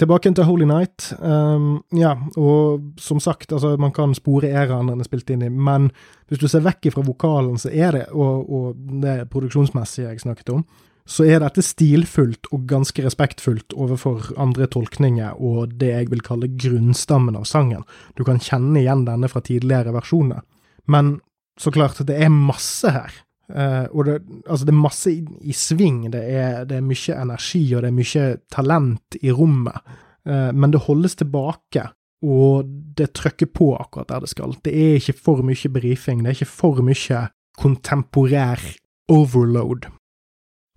[0.00, 1.10] Tilbake til Holy Night.
[1.20, 5.50] Um, ja, og som sagt, altså, man kan spore æraen den er spilt inn i,
[5.52, 5.90] men
[6.30, 10.54] hvis du ser vekk fra vokalen, så er det, og, og det produksjonsmessige jeg snakket
[10.54, 10.64] om,
[11.10, 16.48] så er dette stilfullt og ganske respektfullt overfor andre tolkninger og det jeg vil kalle
[16.54, 17.82] grunnstammen av sangen.
[18.14, 20.44] Du kan kjenne igjen denne fra tidligere versjoner.
[20.90, 21.18] Men
[21.60, 23.12] så klart, det er masse her.
[23.50, 27.16] Uh, og det, altså det er masse i, i sving, det er, det er, mye
[27.18, 29.80] energi og det er mye talent i rommet,
[30.28, 31.88] uh, men det holdes tilbake,
[32.22, 34.54] og det trykker på akkurat der det skal.
[34.62, 37.24] Det er ikke for mye brifing, det er ikke for mye
[37.58, 38.62] kontemporær
[39.10, 39.90] overload.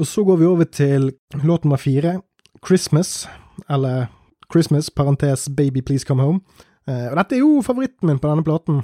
[0.02, 1.12] Og så går vi over til
[1.44, 2.22] låt nummer fire,
[2.66, 3.28] Christmas,
[3.70, 4.10] eller
[4.50, 6.42] Christmas, parentes Baby Please Come Home.
[6.90, 8.82] Uh, og dette er jo favoritten min på denne platen.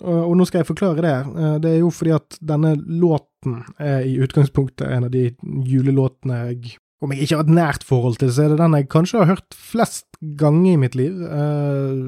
[0.00, 1.16] Og nå skal jeg forklare det.
[1.42, 5.30] Eh, det er jo fordi at denne låten er i utgangspunktet en av de
[5.66, 8.90] julelåtene jeg Om jeg ikke har et nært forhold til, så er det den jeg
[8.92, 11.22] kanskje har hørt flest ganger i mitt liv.
[11.24, 12.02] Eh,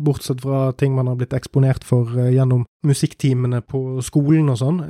[0.00, 4.80] bortsett fra ting man har blitt eksponert for eh, gjennom musikktimene på skolen og sånn.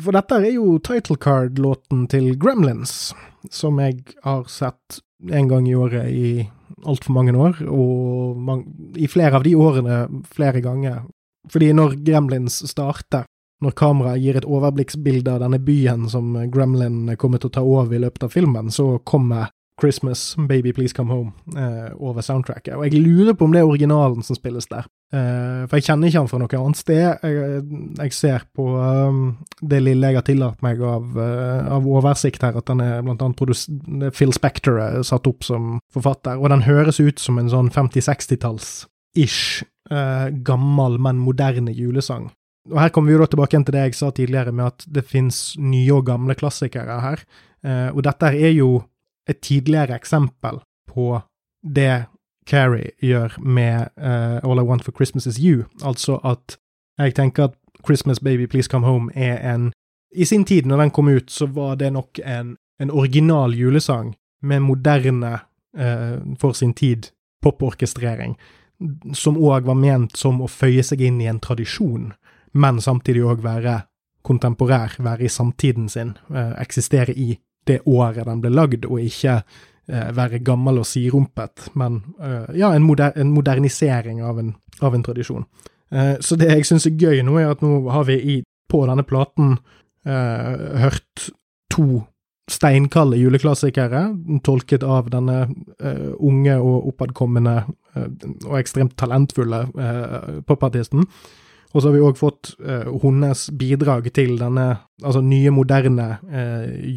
[0.00, 3.12] For dette er jo title card-låten til Gremlins,
[3.52, 6.48] som jeg har sett en gang i året i
[6.88, 10.00] altfor mange år, og i flere av de årene
[10.34, 11.04] flere ganger
[11.52, 13.26] fordi når Gremlins starter,
[13.64, 17.96] når kameraet gir et overblikksbilde av denne byen som Gremlin kommer til å ta over
[17.96, 22.76] i løpet av filmen, så kommer Christmas, Baby Please Come Home eh, over soundtracket.
[22.76, 24.86] Og jeg lurer på om det er originalen som spilles der.
[25.12, 27.02] Eh, for jeg kjenner ikke han fra noe annet sted.
[27.26, 27.64] Jeg,
[27.98, 29.24] jeg ser på um,
[29.60, 33.24] det lille jeg har tillatt meg av, uh, av, oversikt her, at den er blant
[33.26, 37.72] annet Phil Spector er satt opp som forfatter, og den høres ut som en sånn
[37.74, 42.30] 50-60-talls-ish eh, gammel, men moderne julesang.
[42.72, 45.04] Og Her kommer vi jo da tilbake til det jeg sa tidligere, med at det
[45.04, 47.24] finnes nye og gamle klassikere her.
[47.64, 48.82] Eh, og dette er jo
[49.28, 51.20] et tidligere eksempel på
[51.64, 52.06] det
[52.46, 55.64] Carrie gjør med uh, All I Want for Christmas Is You.
[55.84, 56.58] Altså at
[56.98, 59.72] jeg tenker at Christmas Baby Please Come Home er en
[60.14, 64.14] I sin tid, når den kom ut, så var det nok en, en original julesang
[64.42, 65.38] med moderne,
[65.74, 67.10] uh, for sin tid,
[67.42, 68.36] poporkestrering
[69.14, 72.12] som òg var ment som å føye seg inn i en tradisjon,
[72.52, 73.82] men samtidig òg være
[74.24, 79.42] kontemporær, være i samtiden sin, eh, eksistere i det året den ble lagd, og ikke
[79.88, 84.94] eh, være gammel og sirumpet, men eh, ja, en, moder en, modernisering av en, av
[84.94, 85.46] en tradisjon.
[85.94, 88.36] Så det jeg syns er gøy nå, er at nå har vi i,
[88.72, 89.52] på denne platen
[90.02, 91.28] hørt
[91.70, 92.00] to
[92.50, 94.02] steinkalde juleklassikere,
[94.44, 95.46] tolket av denne
[95.80, 98.08] uh, unge og oppadkommende uh,
[98.50, 101.06] og ekstremt talentfulle uh, popartisten.
[101.74, 104.66] Og så har vi òg fått uh, hennes bidrag til denne
[105.02, 106.10] altså nye, moderne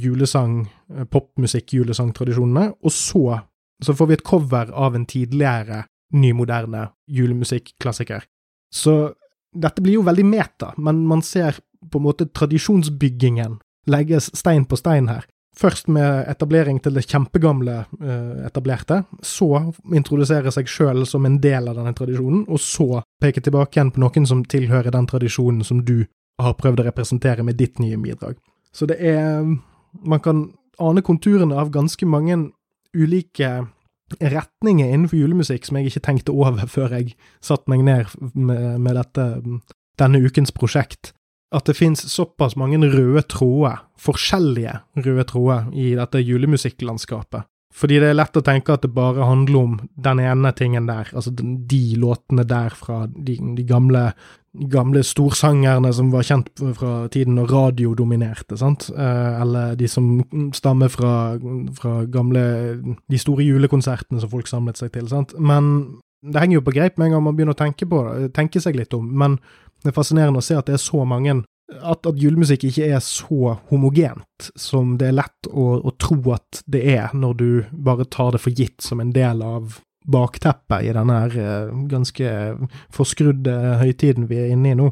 [0.03, 0.65] julesang,
[1.11, 2.67] popmusikk-julesangtradisjonene.
[2.83, 3.39] Og så,
[3.83, 8.27] så får vi et cover av en tidligere ny, moderne julemusikk-klassiker.
[8.73, 8.99] Så
[9.55, 11.57] dette blir jo veldig meta, men man ser
[11.87, 13.57] på en måte tradisjonsbyggingen
[13.87, 15.25] legges stein på stein her.
[15.57, 19.47] Først med etablering til det kjempegamle eh, etablerte, så
[19.95, 24.03] introdusere seg sjøl som en del av denne tradisjonen, og så peke tilbake igjen på
[24.03, 26.03] noen som tilhører den tradisjonen som du
[26.41, 28.37] har prøvd å representere med ditt nye bidrag.
[28.71, 29.41] Så det er
[30.05, 32.35] Man kan ane konturene av ganske mange
[32.93, 33.65] ulike
[34.21, 38.99] retninger innenfor julemusikk som jeg ikke tenkte over før jeg satte meg ned med, med
[38.99, 39.25] dette,
[39.97, 41.15] denne ukens prosjekt
[41.55, 47.47] at det fins såpass mange røde tråder, forskjellige røde tråder, i dette julemusikklandskapet.
[47.77, 51.11] Fordi det er lett å tenke at det bare handler om den ene tingen der,
[51.13, 54.07] altså de låtene der fra de, de gamle,
[54.71, 60.09] gamle storsangerne som var kjent fra tiden når radio dominerte, sant, eh, eller de som
[60.57, 61.13] stammer fra,
[61.77, 62.43] fra gamle
[63.07, 65.35] De store julekonsertene som folk samlet seg til, sant.
[65.37, 68.01] Men det henger jo på greip med en gang man begynner å tenke på
[68.33, 69.05] tenke seg litt om.
[69.05, 69.37] Men
[69.83, 73.01] det er fascinerende å se at det er så mange at, at julemusikk ikke er
[73.03, 78.07] så homogent som det er lett å, å, tro at det er, når du bare
[78.07, 82.33] tar det for gitt som en del av bakteppet i denne eh, ganske
[82.95, 84.91] forskrudde høytiden vi er inne i nå.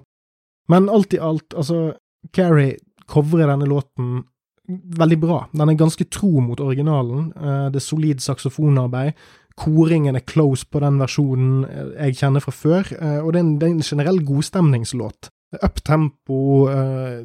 [0.71, 1.93] Men alt i alt, altså,
[2.35, 2.75] Carrie
[3.07, 4.25] covrer denne låten
[4.67, 5.39] veldig bra.
[5.53, 7.29] Den er ganske tro mot originalen.
[7.37, 9.13] Eh, det er solid saksofonarbeid.
[9.55, 13.45] Koringen er close på den versjonen eh, jeg kjenner fra før, eh, og det er
[13.45, 15.29] en, det er en generell godstemningslåt.
[15.63, 16.37] Uptempo,
[16.67, 17.21] uh,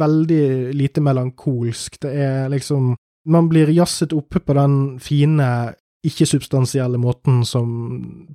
[0.00, 1.98] veldig lite melankolsk.
[2.00, 2.94] Det er liksom
[3.26, 5.74] Man blir jazzet oppe på den fine
[6.06, 7.68] ikke-substansielle måten som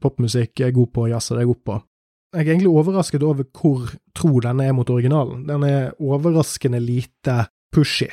[0.03, 1.77] popmusikk er god på, å jazze deg opp på.
[2.35, 5.45] Jeg er egentlig overrasket over hvor tro denne er mot originalen.
[5.47, 8.09] Den er overraskende lite pushy.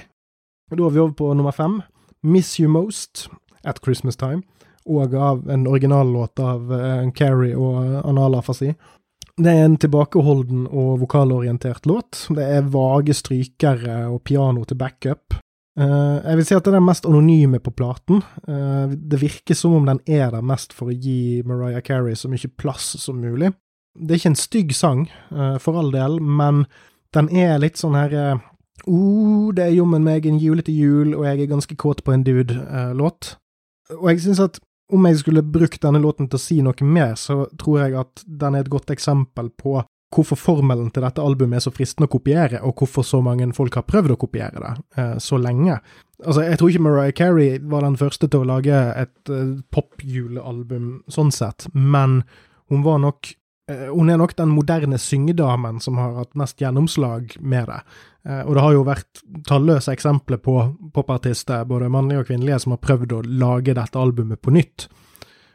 [0.70, 1.80] Da er vi over på nummer fem,
[2.22, 3.28] Miss You Most,
[3.64, 4.42] At Christmas Time,
[4.86, 8.72] og av en originallåt av uh, Carrie og Analafasi.
[9.38, 12.24] Det er en tilbakeholden og vokalorientert låt.
[12.34, 15.38] Det er vage strykere og piano til backup.
[15.78, 18.24] Uh, jeg vil si at det er den mest anonyme på platen.
[18.48, 22.30] Uh, det virker som om den er der mest for å gi Mariah Carey så
[22.30, 23.52] mye plass som mulig.
[23.94, 26.64] Det er ikke en stygg sang, uh, for all del, men
[27.14, 28.40] den er litt sånn her
[28.86, 32.24] oh, det er jommen meg en julete jul, og jeg er ganske kåt på en
[32.26, 33.36] dude-låt.
[33.96, 34.58] og jeg synes at
[34.92, 38.24] om jeg skulle brukt denne låten til å si noe mer, så tror jeg at
[38.24, 39.82] den er et godt eksempel på
[40.14, 43.76] hvorfor formelen til dette albumet er så fristende å kopiere, og hvorfor så mange folk
[43.76, 45.76] har prøvd å kopiere det eh, så lenge.
[46.24, 50.94] Altså, jeg tror ikke Mariah Carey var den første til å lage et eh, popjulealbum
[51.12, 52.22] sånn sett, men
[52.72, 53.34] hun var nok
[53.70, 57.82] eh, hun er nok den moderne syngedamen som har hatt mest gjennomslag med det.
[58.28, 60.60] Eh, og det har jo vært talløse eksempler på
[60.94, 64.88] popartister, både mannlige og kvinnelige, som har prøvd å lage dette albumet på nytt.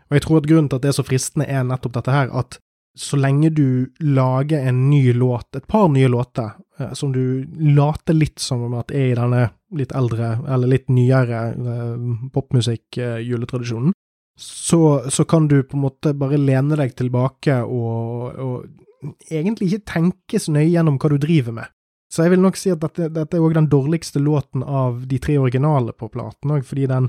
[0.09, 2.31] Og jeg tror at grunnen til at det er så fristende, er nettopp dette her,
[2.33, 2.59] at
[2.93, 8.17] så lenge du lager en ny låt, et par nye låter, eh, som du later
[8.17, 13.93] litt som om at er i denne litt eldre, eller litt nyere eh, popmusikk-juletradisjonen,
[14.37, 19.91] så, så, kan du på en måte bare lene deg tilbake og, og egentlig ikke
[19.91, 21.72] tenke så nøye gjennom hva du driver med.
[22.13, 25.17] Så jeg vil nok si at dette, dette er òg den dårligste låten av de
[25.17, 27.07] tre originale på platen, også, fordi den,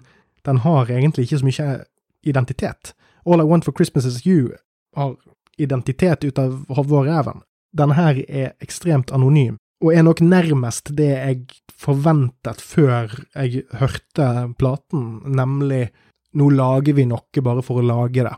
[0.48, 1.66] den, har egentlig ikke så mye
[2.24, 2.94] identitet.
[3.28, 4.54] All I Want for Christmas Is You
[4.96, 5.18] har
[5.60, 7.34] identitet ut av hodet.
[7.76, 14.30] Denne her er ekstremt anonym, og er nok nærmest det jeg forventet før jeg hørte
[14.56, 15.90] platen, nemlig
[16.32, 18.36] nå lager vi noe bare for å lage det.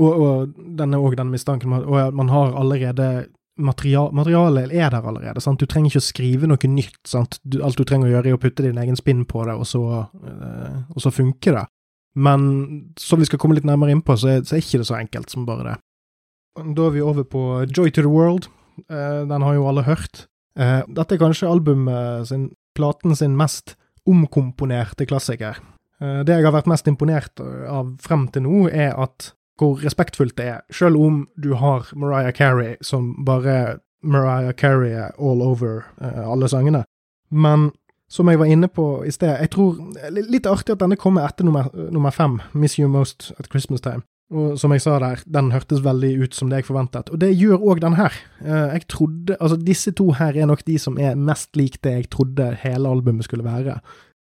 [0.00, 5.06] Og, og den er òg den mistanken at man har allerede material, materialet er der
[5.06, 5.40] allerede.
[5.40, 5.60] Sant?
[5.60, 7.00] Du trenger ikke å skrive noe nytt.
[7.08, 7.38] Sant?
[7.42, 9.66] Du, alt du trenger å gjøre, er å putte din egen spinn på det, og
[9.68, 11.64] så, øh, og så funker det.
[12.16, 12.46] Men
[13.00, 14.96] som vi skal komme litt nærmere inn på, så er, så er ikke det så
[14.98, 15.76] enkelt som bare det.
[16.56, 18.48] Da er vi over på Joy to the World.
[18.88, 20.24] Uh, den har jo alle hørt.
[20.56, 23.76] Uh, dette er kanskje albumet sin, platen sin mest
[24.08, 25.60] omkomponerte klassiker.
[26.00, 30.36] Uh, det jeg har vært mest imponert av frem til nå, er at hvor respektfullt
[30.38, 36.30] det er, selv om du har Mariah Carey som bare Mariah Carey all over uh,
[36.32, 36.84] alle sangene.
[37.30, 37.70] Men
[38.08, 39.80] som jeg var inne på i sted, jeg tror
[40.14, 44.04] Litt artig at denne kommer etter nummer, nummer fem, Miss You Most at Christmas Time.
[44.30, 47.10] Og som jeg sa der, den hørtes veldig ut som det jeg forventet.
[47.14, 48.14] Og det gjør òg den her.
[48.42, 51.92] Uh, jeg trodde Altså, disse to her er nok de som er mest lik det
[51.92, 53.78] jeg trodde hele albumet skulle være.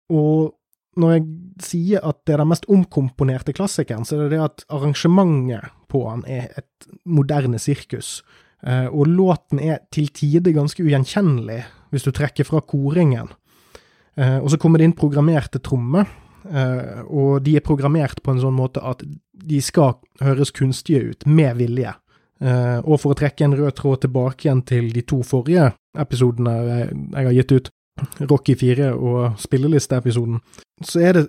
[0.10, 0.56] Og
[0.98, 1.26] når jeg
[1.64, 6.04] sier at det er den mest omkomponerte klassikeren, så er det det at arrangementet på
[6.08, 8.20] han er et moderne sirkus.
[8.66, 11.62] Eh, og låten er til tider ganske ugjenkjennelig,
[11.94, 13.32] hvis du trekker fra koringen.
[14.20, 16.10] Eh, og så kommer det inn programmerte trommer,
[16.50, 19.04] eh, og de er programmert på en sånn måte at
[19.40, 21.96] de skal høres kunstige ut, med vilje.
[22.40, 27.26] Og for å trekke en rød tråd tilbake igjen til de to forrige episodene jeg
[27.26, 27.68] har gitt ut,
[28.30, 30.38] Rocky 4 og spillelisteepisoden,
[30.86, 31.26] så er det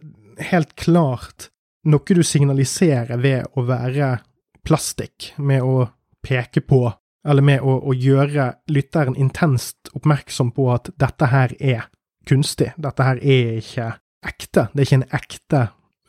[0.50, 1.50] helt klart
[1.88, 4.18] noe du signaliserer ved å være
[4.66, 5.88] plastikk, med å
[6.22, 6.84] peke på,
[7.26, 11.88] eller med å, å gjøre lytteren intenst oppmerksom på at dette her er
[12.28, 13.92] kunstig, dette her er ikke
[14.26, 15.62] ekte, det er ikke en ekte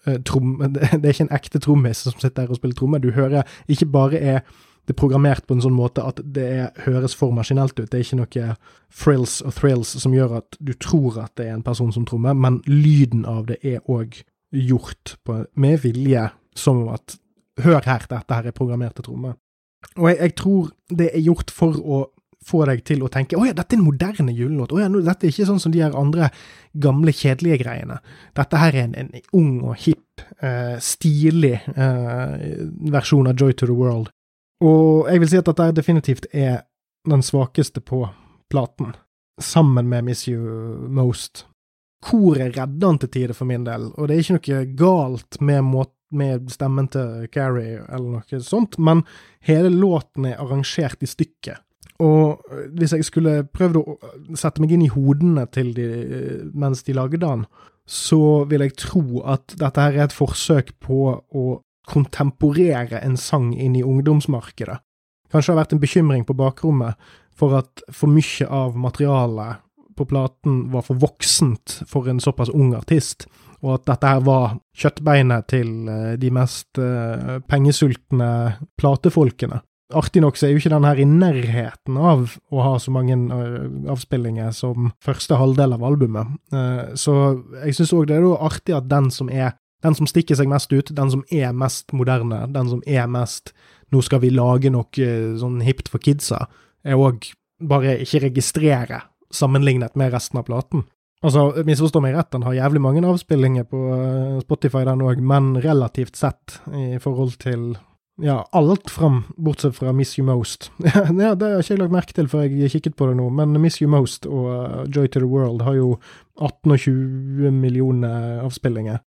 [0.07, 3.11] uh, trom, det er ikke en ekte trommis som sitter der og spiller tromme, du
[3.15, 4.43] hører ikke bare er
[4.87, 7.89] det er programmert på en sånn måte at det er, høres for maskinelt ut.
[7.91, 8.55] Det er ikke noe
[8.89, 12.33] frills og thrills som gjør at du tror at det er en person som trommer,
[12.33, 17.17] men lyden av det er òg gjort på, med vilje, som at
[17.61, 19.35] Hør her, dette her er programmerte trommer.
[19.97, 21.97] Og jeg, jeg, tror det er gjort for å
[22.47, 24.71] få deg til å tenke å ja, dette er en moderne julelåt.
[24.73, 26.31] Å ja, dette er ikke sånn som de her andre
[26.71, 27.99] gamle, kjedelige greiene.
[28.39, 32.39] Dette her er en, en ung og hipp, uh, stilig uh,
[32.95, 34.09] versjon av Joy to the World.
[34.61, 36.61] Og jeg vil si at dette definitivt er
[37.09, 38.03] den svakeste på
[38.51, 38.93] platen,
[39.41, 41.47] sammen med Miss You Most.
[42.01, 45.89] Koret redder han til tider for min del, og det er ikke noe galt med,
[46.17, 49.03] med stemmen til Carrie eller noe sånt, men
[49.45, 51.61] hele låten er arrangert i stykket.
[52.01, 52.41] Og
[52.73, 53.83] hvis jeg skulle prøvd å
[54.37, 55.89] sette meg inn i hodene til de
[56.57, 57.45] mens de lagde den,
[57.85, 61.45] så vil jeg tro at dette her er et forsøk på å
[61.91, 64.79] kontemporere en sang inn i ungdomsmarkedet.
[65.31, 69.61] Kanskje det har vært en bekymring på bakrommet for at for mye av materialet
[69.97, 73.27] på platen var for voksent for en såpass ung artist,
[73.61, 78.31] og at dette her var kjøttbeinet til eh, de mest eh, pengesultne
[78.79, 79.61] platefolkene.
[79.91, 83.17] Artig nok så er jo ikke den her i nærheten av å ha så mange
[83.91, 86.37] avspillinger som første halvdel av albumet,
[86.95, 87.15] så
[87.65, 89.51] jeg syns òg det er artig at den som er
[89.81, 93.53] den som stikker seg mest ut, den som er mest moderne, den som er mest
[93.91, 96.47] 'nå skal vi lage noe sånn hipt for kidsa',
[96.85, 100.85] er òg bare ikke registrere sammenlignet med resten av platen.
[101.21, 105.53] Altså, misforstå meg rett, den har jævlig mange avspillinger på eh, Spotify, den òg, men
[105.61, 107.75] relativt sett i forhold til
[108.21, 110.71] ja, alt fram, bortsett fra Miss You Most.
[110.77, 113.55] ja, Det har ikke jeg lagt merke til før jeg kikket på det nå, men
[113.61, 115.95] Miss You Most og uh, Joy to the World har jo
[116.41, 119.01] 18 og 20 millioner avspillinger.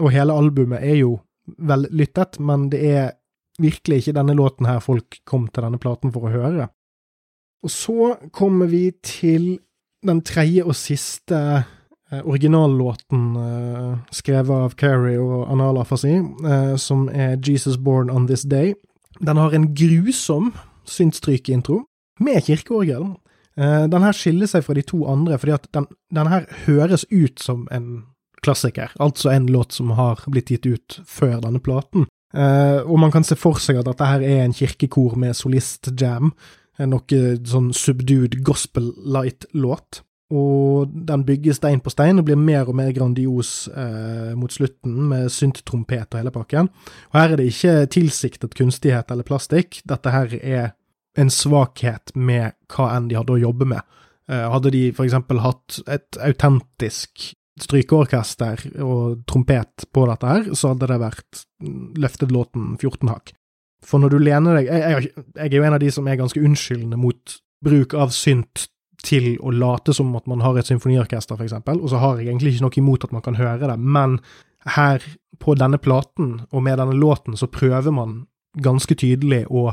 [0.00, 1.18] Og hele albumet er jo
[1.58, 3.10] vel lyttet, men det er
[3.60, 6.68] virkelig ikke denne låten her folk kom til denne platen for å høre.
[7.60, 9.58] Og så kommer vi til
[10.06, 17.08] den tredje og siste eh, originallåten eh, skrevet av Carrie og Anal Afasi, eh, som
[17.12, 18.72] er Jesus Born On This Day.
[19.20, 20.54] Den har en grusom
[20.88, 21.82] syntstrykeintro
[22.20, 23.10] med kirkeorgel.
[23.60, 27.04] Eh, den her skiller seg fra de to andre fordi at den, den her høres
[27.10, 28.06] ut som en
[28.44, 32.08] klassiker, altså en låt som har blitt gitt ut før denne platen.
[32.30, 36.30] Uh, og man kan se for seg at dette her er en kirkekor med solistjam,
[36.80, 40.00] noe sånn subdued gospel light-låt.
[40.30, 44.94] Og den bygger stein på stein og blir mer og mer grandios eh, mot slutten,
[45.10, 46.70] med synttrompet og hele pakken.
[47.10, 50.68] Og her er det ikke tilsiktet kunstighet eller plastikk, dette her er
[51.18, 53.82] en svakhet med hva enn de hadde å jobbe med.
[54.30, 57.32] Eh, hadde de eksempel hatt et autentisk
[57.64, 61.44] strykeorkester og trompet på dette her, så hadde det vært
[62.00, 63.32] løftet låten 14 hakk.
[63.84, 66.20] For når du lener deg jeg, jeg, jeg, er jo en av de som er
[66.20, 68.66] ganske unnskyldende mot bruk av synt
[69.04, 72.28] til å late som at man har et symfoniorkester, for eksempel, og så har jeg
[72.28, 74.18] egentlig ikke noe imot at man kan høre det, men
[74.76, 75.04] her
[75.40, 78.26] på denne platen og med denne låten så prøver man
[78.60, 79.70] ganske tydelig å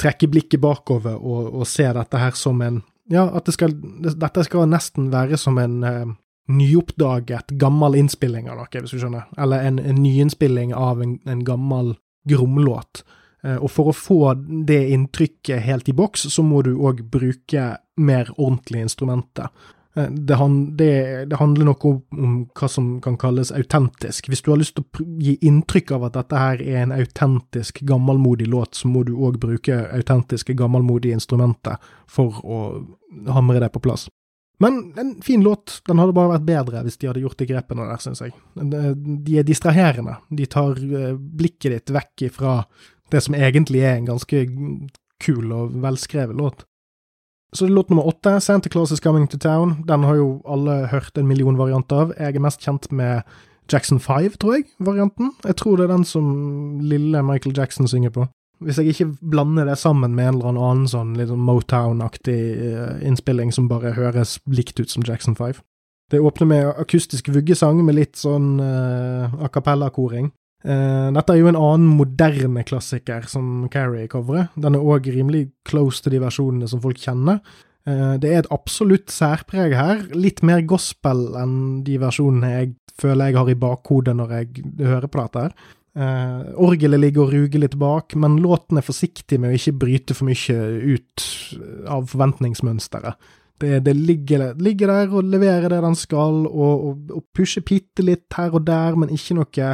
[0.00, 4.44] trekke blikket bakover og, og se dette her som en Ja, at det skal, dette
[4.46, 6.12] skal nesten være som en eh,
[6.50, 11.44] nyoppdaget gammel innspilling av noe, hvis du skjønner, eller en, en nyinnspilling av en, en
[11.46, 11.94] gammel
[12.28, 13.04] gromlåt.
[13.44, 14.20] Eh, og for å få
[14.66, 19.50] det inntrykket helt i boks, så må du òg bruke mer ordentlige instrumenter.
[19.96, 20.38] Eh, det,
[20.78, 20.92] det,
[21.30, 24.30] det, handler noe om, om, hva som kan kalles autentisk.
[24.30, 27.82] Hvis du har lyst til å gi inntrykk av at dette her er en autentisk,
[27.88, 32.64] gammelmodig låt, så må du òg bruke autentiske, gammelmodige instrumenter for å
[33.30, 34.08] hamre det på plass.
[34.62, 35.80] Men en fin låt.
[35.88, 38.34] Den hadde bare vært bedre hvis de hadde gjort de grepene der, syns jeg.
[38.54, 40.18] De er distraherende.
[40.30, 42.60] De tar eh, blikket ditt vekk ifra
[43.12, 44.44] det som egentlig er en ganske
[45.22, 46.66] kul og velskrevet låt.
[47.52, 49.82] Så låt nummer åtte, Santa Claus is Coming to Town.
[49.86, 52.14] Den har jo alle hørt en million varianter av.
[52.16, 53.26] Jeg er mest kjent med
[53.72, 55.34] Jackson 5, tror jeg, varianten.
[55.44, 56.30] Jeg tror det er den som
[56.80, 58.24] lille Michael Jackson synger på.
[58.66, 63.00] Hvis jeg ikke blander det sammen med en eller annen sånn litt sånn Motown-aktig uh,
[63.04, 65.60] innspilling som bare høres likt ut som Jackson 5.
[66.12, 70.30] Det åpner med akustisk vuggesang med litt sånn uh, a cappella-koring.
[70.62, 74.50] Uh, dette er jo en annen moderne klassiker som Carrie covrer.
[74.54, 77.42] Den er òg rimelig close til de versjonene som folk kjenner.
[77.82, 80.04] Det er et absolutt særpreg her.
[80.14, 85.10] Litt mer gospel enn de versjonene jeg føler jeg har i bakhodet når jeg hører
[85.10, 85.48] på dette.
[85.48, 85.72] her.
[85.92, 90.16] Uh, orgelet ligger og ruger litt bak, men låten er forsiktig med å ikke bryte
[90.16, 90.56] for mye
[90.96, 91.26] ut
[91.84, 93.32] av forventningsmønsteret.
[93.60, 98.02] Det, det ligger, ligger, der og leverer det den skal, og, og, og pusher bitte
[98.02, 99.68] litt her og der, men ikke noe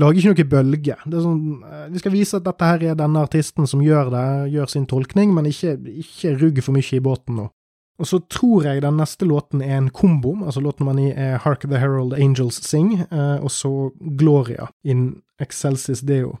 [0.00, 0.96] lager ikke noe bølge.
[1.04, 4.10] Det er sånn, eh, Vi skal vise at dette her er denne artisten som gjør
[4.12, 7.50] det, gjør sin tolkning, men ikke, ikke rugg for mye i båten nå.
[7.96, 10.34] Og så tror jeg den neste låten er en kombo.
[10.44, 15.22] altså Låt nummer ni er Hark the Herald Angels Sing, eh, og så Gloria in
[15.40, 16.36] Excelsis Deo.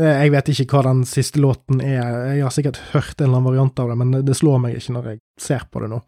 [0.00, 3.36] Eh, jeg vet ikke hva den siste låten er, jeg har sikkert hørt en eller
[3.36, 6.00] annen variant av det, men det, slår meg ikke når jeg ser på det nå.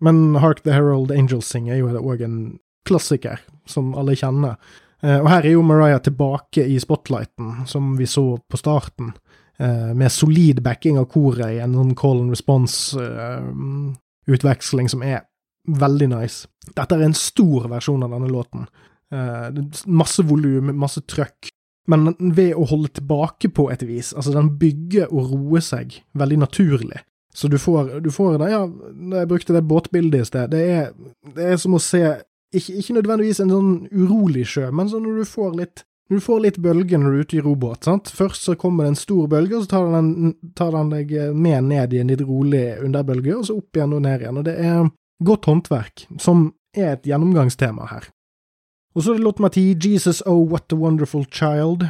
[0.00, 2.58] Men Hark the Herald Angels Sing er jo òg en
[2.88, 4.56] klassiker som alle kjenner.
[5.04, 9.12] Eh, og her er jo Mariah tilbake i spotlighten, som vi så på starten,
[9.58, 13.96] med solid backing av koret i en sånn call and response-utveksling
[14.28, 15.24] eh, som er
[15.68, 16.48] veldig nice.
[16.74, 18.68] Dette er en stor versjon av denne låten.
[19.88, 21.50] Masse volum, masse trøkk.
[21.88, 26.42] Men ved å holde tilbake på et vis, altså den bygger og roer seg veldig
[26.44, 27.00] naturlig.
[27.34, 28.64] Så du får, du får det, ja,
[29.20, 30.88] jeg brukte det båtbildet i sted, det er,
[31.36, 32.02] det er som å se
[32.54, 36.40] ikke, ikke, nødvendigvis en sånn urolig sjø, men sånn når du får litt du får
[36.40, 37.84] litt bølger når du er ute i robåt.
[37.84, 38.08] sant?
[38.08, 41.64] Først så kommer det en stor bølge, og så tar den, tar den deg med
[41.68, 44.38] ned i en litt rolig underbølge, og så opp igjen og ned igjen.
[44.40, 44.88] Og det er
[45.24, 46.46] godt håndverk, som
[46.76, 48.08] er et gjennomgangstema her.
[48.96, 51.84] Og så er det låt nummer ti, Jesus Oh What a Wonderful Child.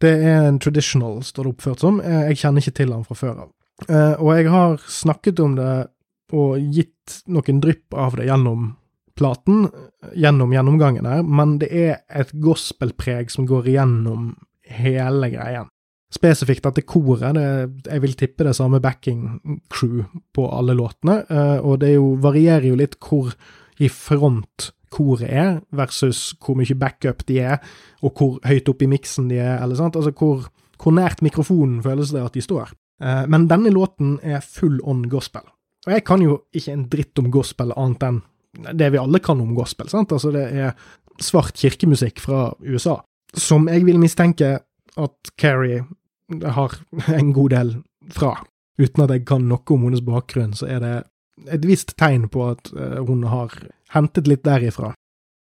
[0.00, 2.00] Det er en traditional, står det oppført som.
[2.00, 3.48] Eh, Jeg kjenner ikke til den fra før av.
[3.88, 5.86] Eh, Og jeg har snakket om det
[6.32, 8.76] og gitt noen drypp av det gjennom
[9.20, 9.68] platen,
[10.16, 14.32] gjennom gjennomgangen her, men det er et gospelpreg som går igjennom
[14.70, 15.68] hele greien.
[16.10, 17.46] Spesifikt dette koret, det,
[17.86, 19.38] jeg vil tippe det samme backing
[19.70, 20.02] crew
[20.34, 23.30] på alle låtene, eh, og det jo, varierer jo litt hvor
[23.78, 27.60] i front koret er, versus hvor mye backup de er,
[28.02, 30.48] og hvor høyt oppe i miksen de er, eller sant, altså hvor,
[30.82, 32.74] hvor nært mikrofonen føles det at de står.
[33.02, 35.46] Eh, Men denne låten er full on gospel.
[35.86, 38.18] Og jeg kan jo ikke en dritt om gospel annet enn
[38.52, 40.74] det vi alle kan om gospel, sant, altså det er
[41.20, 42.98] svart kirkemusikk fra USA,
[43.36, 44.56] som jeg vil mistenke
[45.00, 45.84] at Carrie
[46.56, 46.76] har
[47.14, 47.74] en god del
[48.14, 48.34] fra.
[48.80, 50.94] Uten at jeg kan noe om hennes bakgrunn, så er det
[51.52, 53.52] et visst tegn på at eh, hun har
[53.94, 54.94] hentet litt derifra.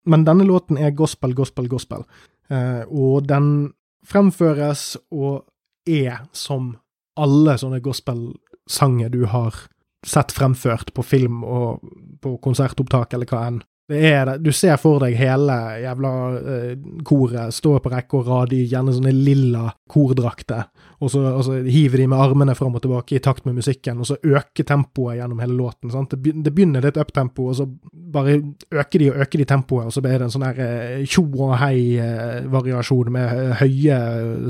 [0.09, 2.05] Men denne låten er gospel, gospel, gospel,
[2.49, 3.73] Eh, og den
[4.09, 5.45] fremføres og
[5.89, 6.73] er som
[7.19, 9.67] alle sånne gospelsanger du har
[10.05, 11.83] sett fremført på film og
[12.21, 13.59] på konsertopptak eller hva enn.
[13.89, 14.33] Det er det.
[14.45, 18.93] Du ser for deg hele jævla eh, koret stå på rekke og rad i gjerne
[18.93, 20.67] sånne lilla kordrakter,
[21.01, 24.05] og så, og hiver de med armene fram og tilbake i takt med musikken, og
[24.05, 25.89] så øker tempoet gjennom hele låten.
[25.89, 26.13] sant?
[26.13, 27.65] Det, be- det begynner litt uptempo, og så
[28.13, 28.37] bare
[28.69, 31.25] øker de og øker de tempoet, og så blir det en sånn her eh, tjo
[31.47, 33.99] og hei-variasjon med eh, høye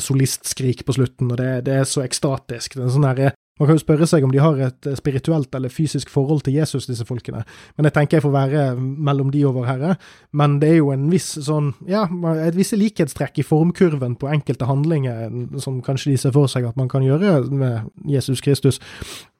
[0.03, 2.75] solistskrik på slutten, og det, det er så ekstatisk.
[2.75, 4.97] Det er en sånn der, man kan jo spørre seg om de har et eh,
[4.97, 7.43] spirituelt eller fysisk forhold til Jesus, disse folkene.
[7.77, 9.95] Men jeg tenker jeg får være mellom de og vår Herre.
[10.31, 12.05] Men det er jo en viss sånn, ja,
[12.45, 16.79] et visse likhetstrekk i formkurven på enkelte handlinger som kanskje de ser for seg at
[16.79, 18.79] man kan gjøre med Jesus Kristus,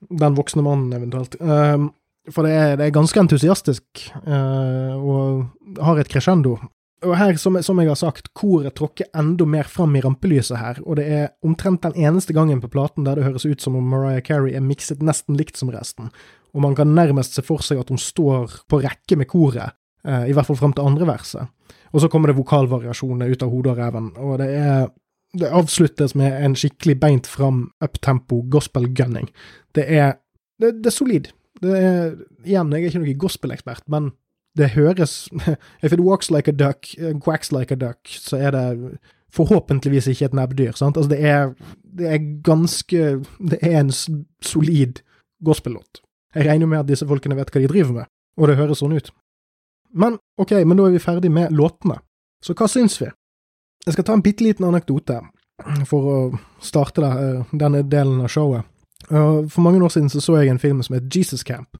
[0.09, 1.39] den voksne mannen eventuelt.
[1.39, 1.91] Um,
[2.33, 3.83] for det er, det er ganske entusiastisk,
[4.19, 6.57] eh, og har et crescendo.
[7.05, 10.81] Og her, som, som jeg har sagt, koret tråkker enda mer fram i rampelyset her,
[10.83, 13.87] og det er omtrent den eneste gangen på platen der det høres ut som om
[13.87, 16.11] Mariah Carey er mikset nesten likt som resten,
[16.51, 20.27] og man kan nærmest se for seg at hun står på rekke med koret, eh,
[20.27, 21.47] i hvert fall fram til andre verset.
[21.93, 24.89] Og så kommer det vokalvariasjoner ut av hodet og reven, og det er
[25.37, 29.29] det avsluttes med en skikkelig beint fram uptempo gospel-gunning.
[29.77, 30.17] Det er
[30.59, 31.29] det, det er solid.
[31.61, 32.15] Det er,
[32.47, 34.11] igjen, jeg er ikke noen gospel-ekspert, men
[34.57, 35.29] det høres
[35.83, 38.97] If it walks like a duck, uh, quacks like a duck, så er det
[39.33, 40.71] forhåpentligvis ikke et nebbdyr.
[40.75, 40.97] sant?
[40.97, 41.53] Altså, det er,
[41.97, 43.91] det er ganske Det er en
[44.41, 45.01] solid
[45.45, 46.01] gospellåt.
[46.35, 48.05] Jeg regner med at disse folkene vet hva de driver med,
[48.37, 49.11] og det høres sånn ut.
[49.93, 51.97] Men ok, men da er vi ferdig med låtene.
[52.43, 53.09] Så hva syns vi?
[53.85, 55.21] Jeg skal ta en bitte liten anekdote
[55.89, 56.17] for å
[56.61, 58.67] starte eh, denne delen av showet.
[59.09, 61.77] Uh, For mange år siden så, så jeg en film som het Jesus Camp,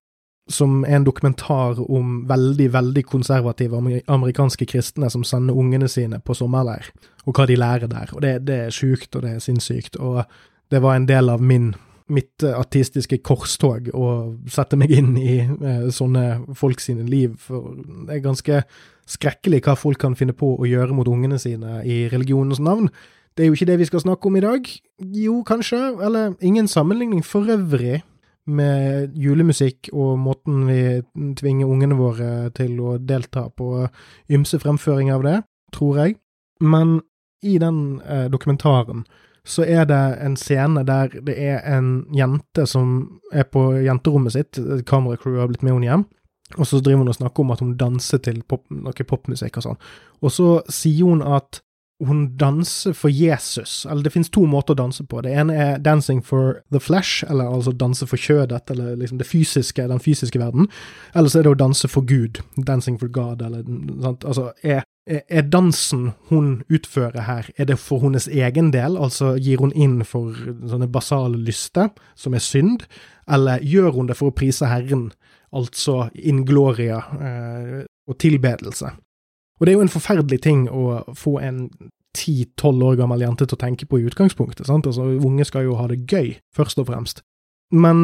[0.49, 6.33] som er en dokumentar om veldig, veldig konservative amerikanske kristne som sender ungene sine på
[6.37, 6.89] sommerleir,
[7.25, 8.13] og hva de lærer der.
[8.15, 10.23] Og det, det er sjukt, og det er sinnssykt, og
[10.69, 11.73] det var en del av min
[12.09, 14.07] mitt artistiske korstog å
[14.49, 17.75] sette meg inn i eh, sånne folk sine liv, for
[18.07, 18.61] det er ganske
[19.09, 22.89] skrekkelig hva folk kan finne på å gjøre mot ungene sine i religionens navn.
[23.37, 24.71] Det er jo ikke det vi skal snakke om i dag.
[25.21, 28.01] Jo, kanskje, eller ingen sammenligning for øvrig
[28.49, 30.81] med julemusikk og måten vi
[31.39, 33.87] tvinger ungene våre til å delta på
[34.33, 35.37] ymse fremføring av det,
[35.75, 36.17] tror jeg.
[36.59, 36.99] Men
[37.45, 39.05] i den eh, dokumentaren
[39.47, 44.59] så er det en scene der det er en jente som er på jenterommet sitt,
[44.85, 46.05] kameracrew har blitt med henne hjem,
[46.57, 49.65] og så driver hun og snakker om at hun danser til pop, noe popmusikk og
[49.65, 49.81] sånn.
[50.25, 51.61] Og så sier hun at
[52.05, 55.19] hun danser for Jesus, eller det finnes to måter å danse på.
[55.25, 59.27] Det ene er dancing for the flesh, eller altså danse for kjødet, eller liksom det
[59.27, 60.69] fysiske, den fysiske verden.
[61.13, 63.67] Eller så er det å danse for Gud, dancing for God, eller
[64.03, 64.23] sant.
[64.23, 69.57] Altså, er er dansen hun utfører her, er det for hennes egen del, altså gir
[69.57, 70.35] hun inn for
[70.69, 72.85] sånne basale lyster, som er synd,
[73.25, 75.07] eller gjør hun det for å prise Herren,
[75.49, 78.93] altså in gloria eh, og tilbedelse?
[79.59, 81.65] Og det er jo en forferdelig ting å få en
[82.17, 84.67] 10-12 år gammel jente til å tenke på i utgangspunktet.
[84.67, 84.87] sant?
[84.87, 87.21] Altså, Unge skal jo ha det gøy, først og fremst.
[87.69, 87.99] Men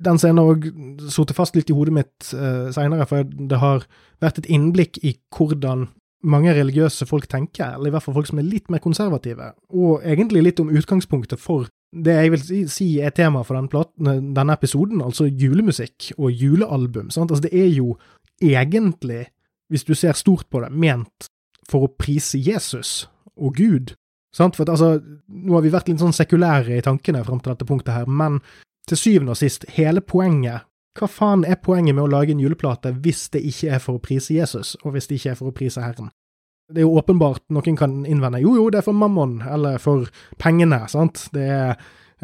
[0.00, 0.70] den scenen har òg
[1.12, 3.84] sittet fast litt i hodet mitt eh, seinere, for det har
[4.24, 5.90] vært et innblikk i hvordan
[6.24, 10.04] mange religiøse folk tenker, eller i hvert fall folk som er litt mer konservative, og
[10.08, 14.56] egentlig litt om utgangspunktet for det jeg vil si, er tema for denne, platen, denne
[14.56, 17.12] episoden, altså julemusikk og julealbum.
[17.14, 17.30] sant?
[17.30, 17.94] Altså, det er jo
[18.42, 19.28] egentlig,
[19.74, 21.28] hvis du ser stort på det, ment
[21.68, 23.94] for å prise Jesus og Gud.
[24.34, 24.56] Sant?
[24.56, 27.66] For at, altså, nå har vi vært litt sånn sekulære i tankene fram til dette
[27.68, 28.38] punktet her, men
[28.88, 32.92] til syvende og sist, hele poenget Hva faen er poenget med å lage en juleplate
[33.02, 35.56] hvis det ikke er for å prise Jesus, og hvis det ikke er for å
[35.56, 36.12] prise Herren?
[36.72, 40.08] det er jo åpenbart noen kan innvende jo, jo, det er for mammon, eller for
[40.40, 41.26] pengene, sant.
[41.34, 41.74] Det er,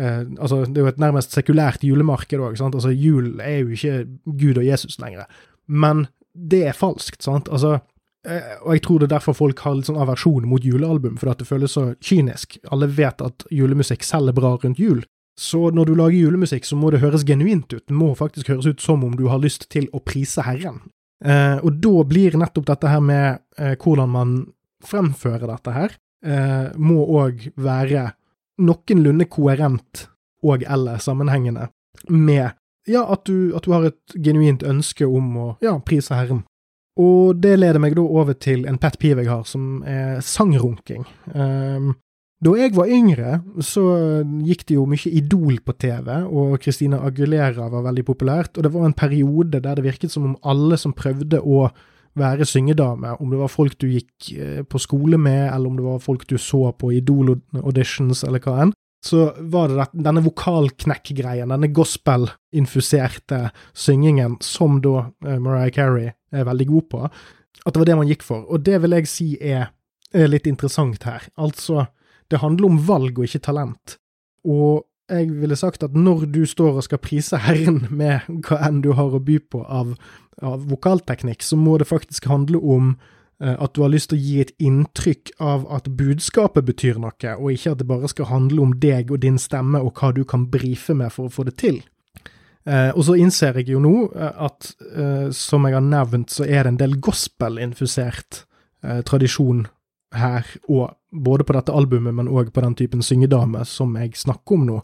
[0.01, 2.79] eh, altså, det er jo et nærmest sekulært julemarked òg, sant.
[2.79, 3.99] Altså, jul er jo ikke
[4.41, 5.29] Gud og Jesus lenger.
[5.69, 6.07] Men
[6.41, 7.49] det er falskt, sant.
[7.53, 7.79] Altså,
[8.27, 11.35] eh, og jeg tror det er derfor folk har litt sånn aversjon mot julealbum, fordi
[11.35, 12.59] at det føles så kynisk.
[12.73, 15.03] Alle vet at julemusikk selger bra rundt jul.
[15.41, 17.85] Så når du lager julemusikk, så må det høres genuint ut.
[17.87, 20.83] Det må faktisk høres ut som om du har lyst til å prise Herren.
[21.25, 24.39] Eh, og da blir nettopp dette her med eh, hvordan man
[24.85, 28.11] fremfører dette her, eh, må òg være
[28.61, 30.07] noenlunde koherent
[30.45, 31.69] og eller sammenhengende
[32.09, 32.57] med
[32.91, 36.45] ja, at du, at du har et genuint ønske om å ja, prise Herren.
[37.01, 41.07] Og det leder meg da over til en pet piv jeg har, som er sangrunking.
[41.33, 41.95] Um,
[42.41, 43.83] da jeg var yngre, så
[44.49, 48.73] gikk det jo mye Idol på TV, og Christina Aguilera var veldig populært, og det
[48.73, 51.67] var en periode der det virket som om alle som prøvde å
[52.19, 55.85] være syngedame, om det var folk du gikk eh, på skole med, eller om det
[55.85, 58.73] var folk du så på Idol-auditions, eller hva enn,
[59.05, 66.67] så var det denne vokalknekk-greien, denne gospel-infuserte syngingen, som da eh, Mariah Carey er veldig
[66.69, 67.03] god på,
[67.65, 68.45] at det var det man gikk for.
[68.53, 69.73] Og det vil jeg si er,
[70.13, 71.25] er litt interessant her.
[71.41, 71.89] Altså,
[72.31, 73.97] det handler om valg og ikke talent.
[74.49, 78.83] Og jeg ville sagt at når du står og skal prise Herren med hva enn
[78.85, 79.97] du har å by på av,
[80.45, 82.95] av vokalteknikk, så må det faktisk handle om
[83.41, 87.55] at du har lyst til å gi et inntrykk av at budskapet betyr noe, og
[87.55, 90.45] ikke at det bare skal handle om deg og din stemme og hva du kan
[90.53, 91.81] brife med for å få det til.
[92.69, 96.45] Eh, og så innser jeg jo nå eh, at, eh, som jeg har nevnt, så
[96.45, 98.43] er det en del gospel-infusert
[98.85, 99.65] eh, tradisjon
[100.13, 104.59] her, og både på dette albumet, men òg på den typen syngedame som jeg snakker
[104.59, 104.79] om nå.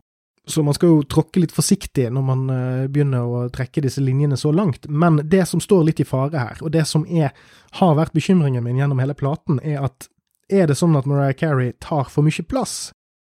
[0.47, 4.38] Så man skal jo tråkke litt forsiktig når man uh, begynner å trekke disse linjene
[4.38, 4.86] så langt.
[4.86, 7.32] Men det som står litt i fare her, og det som er,
[7.80, 10.07] har vært bekymringen min gjennom hele platen, er at
[10.47, 12.92] er det sånn at Mariah Carey tar for mye plass?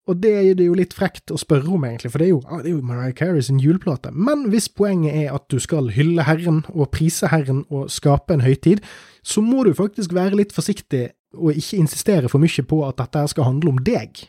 [0.09, 2.41] Og det er det jo litt frekt å spørre om, egentlig, for det er jo,
[2.63, 4.09] det er jo Mariah Carey sin juleplate.
[4.15, 8.43] Men hvis poenget er at du skal hylle Herren og prise Herren og skape en
[8.45, 8.81] høytid,
[9.21, 13.27] så må du faktisk være litt forsiktig og ikke insistere for mye på at dette
[13.31, 14.23] skal handle om deg,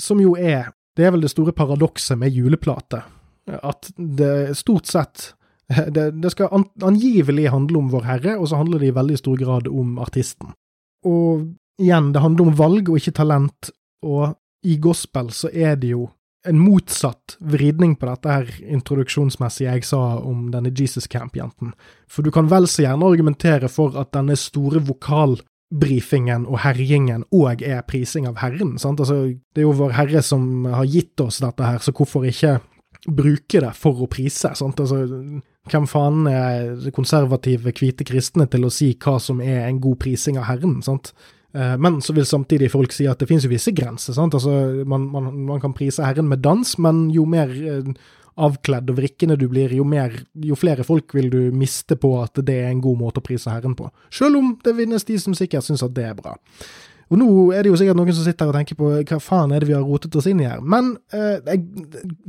[0.00, 3.02] som jo er Det er vel det store paradokset med juleplate,
[3.50, 5.30] at det stort sett
[5.94, 9.38] det, det skal angivelig handle om Vår Herre, og så handler det i veldig stor
[9.38, 10.54] grad om artisten.
[11.06, 11.46] Og
[11.80, 13.70] igjen, det handler om valg og ikke talent,
[14.04, 14.34] og
[14.66, 16.08] i gospel så er det jo
[16.48, 21.74] en motsatt vridning på dette her introduksjonsmessige jeg sa om denne Jesus Camp-jenten.
[22.08, 25.36] For du kan vel så gjerne argumentere for at denne store vokal
[25.70, 28.76] brifingen og herjingen òg er prising av Herren.
[28.78, 29.00] sant?
[29.00, 32.58] Altså, det er jo Vår Herre som har gitt oss dette her, så hvorfor ikke
[33.06, 34.50] bruke det for å prise?
[34.58, 34.80] sant?
[34.80, 35.06] Altså,
[35.70, 40.40] hvem faen er konservative, hvite kristne til å si hva som er en god prising
[40.40, 40.80] av Herren?
[40.82, 41.12] sant?
[41.54, 44.14] Eh, men så vil samtidig folk si at det finnes jo visse grenser.
[44.14, 44.34] sant?
[44.34, 47.94] Altså, man, man, man kan prise Herren med dans, men jo mer eh,
[48.46, 52.40] avkledd og vrikkende du blir, jo, mer, jo flere folk vil du miste på at
[52.46, 53.88] det er en god måte å prise Herren på.
[54.14, 56.36] Selv om det vinnes de som sikkert syns at det er bra.
[57.10, 59.52] Og nå er det jo sikkert noen som sitter her og tenker på hva faen
[59.52, 60.62] er det vi har rotet oss inn i her.
[60.62, 61.58] Men eh,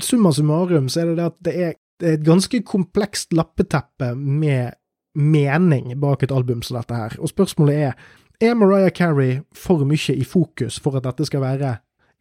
[0.01, 4.74] summa summarum så er det det at det er, et ganske komplekst lappeteppe med
[5.14, 7.14] mening bak et album som dette her.
[7.22, 7.93] Og spørsmålet er
[8.41, 11.76] er Mariah Carey for mye i fokus for at dette skal være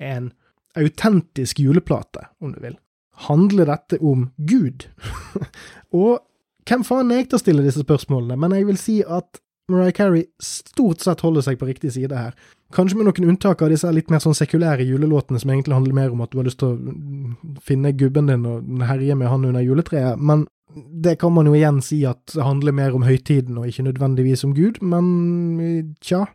[0.04, 0.30] en
[0.76, 2.76] autentisk juleplate, om du vil?
[3.26, 4.88] Handler dette om Gud?
[6.02, 6.20] og
[6.68, 9.40] hvem faen er jeg til å stille disse spørsmålene, men jeg vil si at
[9.70, 12.34] Mariah Carey stort sett holder seg på riktig side her.
[12.74, 16.14] Kanskje med noen unntak av disse litt mer sånn sekulære julelåtene som egentlig handler mer
[16.14, 19.64] om at du har lyst til å finne gubben din og herje med han under
[19.64, 23.66] juletreet, men det kan man jo igjen si at det handler mer om høytiden og
[23.66, 26.28] ikke nødvendigvis om Gud, men tja.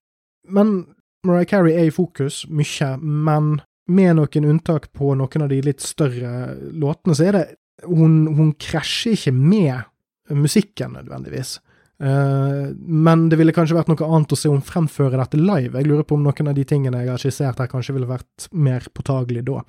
[0.52, 0.82] Men
[1.26, 5.84] Mariah Carey er i fokus, mye, men med noen unntak på noen av de litt
[5.84, 7.46] større låtene, så er det
[7.86, 9.84] Hun, hun krasjer ikke med
[10.32, 11.58] musikken nødvendigvis.
[12.04, 15.78] Uh, men det ville kanskje vært noe annet å se om fremføre dette live.
[15.78, 18.48] Jeg lurer på om noen av de tingene jeg har skissert her, kanskje ville vært
[18.52, 19.62] mer påtagelig da.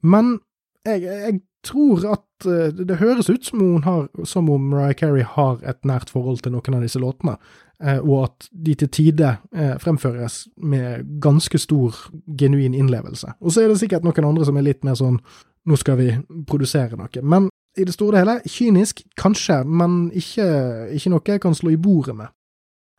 [0.00, 0.38] Men
[0.88, 1.38] jeg, jeg
[1.68, 5.80] tror at uh, det høres ut som, hun har, som om Mariah Carey har et
[5.88, 7.38] nært forhold til noen av disse låtene.
[7.82, 11.96] Eh, og at de til tider eh, fremføres med ganske stor,
[12.38, 13.34] genuin innlevelse.
[13.40, 15.18] Og så er det sikkert noen andre som er litt mer sånn
[15.66, 16.08] nå skal vi
[16.46, 17.22] produsere noe.
[17.22, 20.46] Men i det store og hele, kynisk, kanskje, men ikke,
[20.94, 22.34] ikke noe jeg kan slå i bordet med.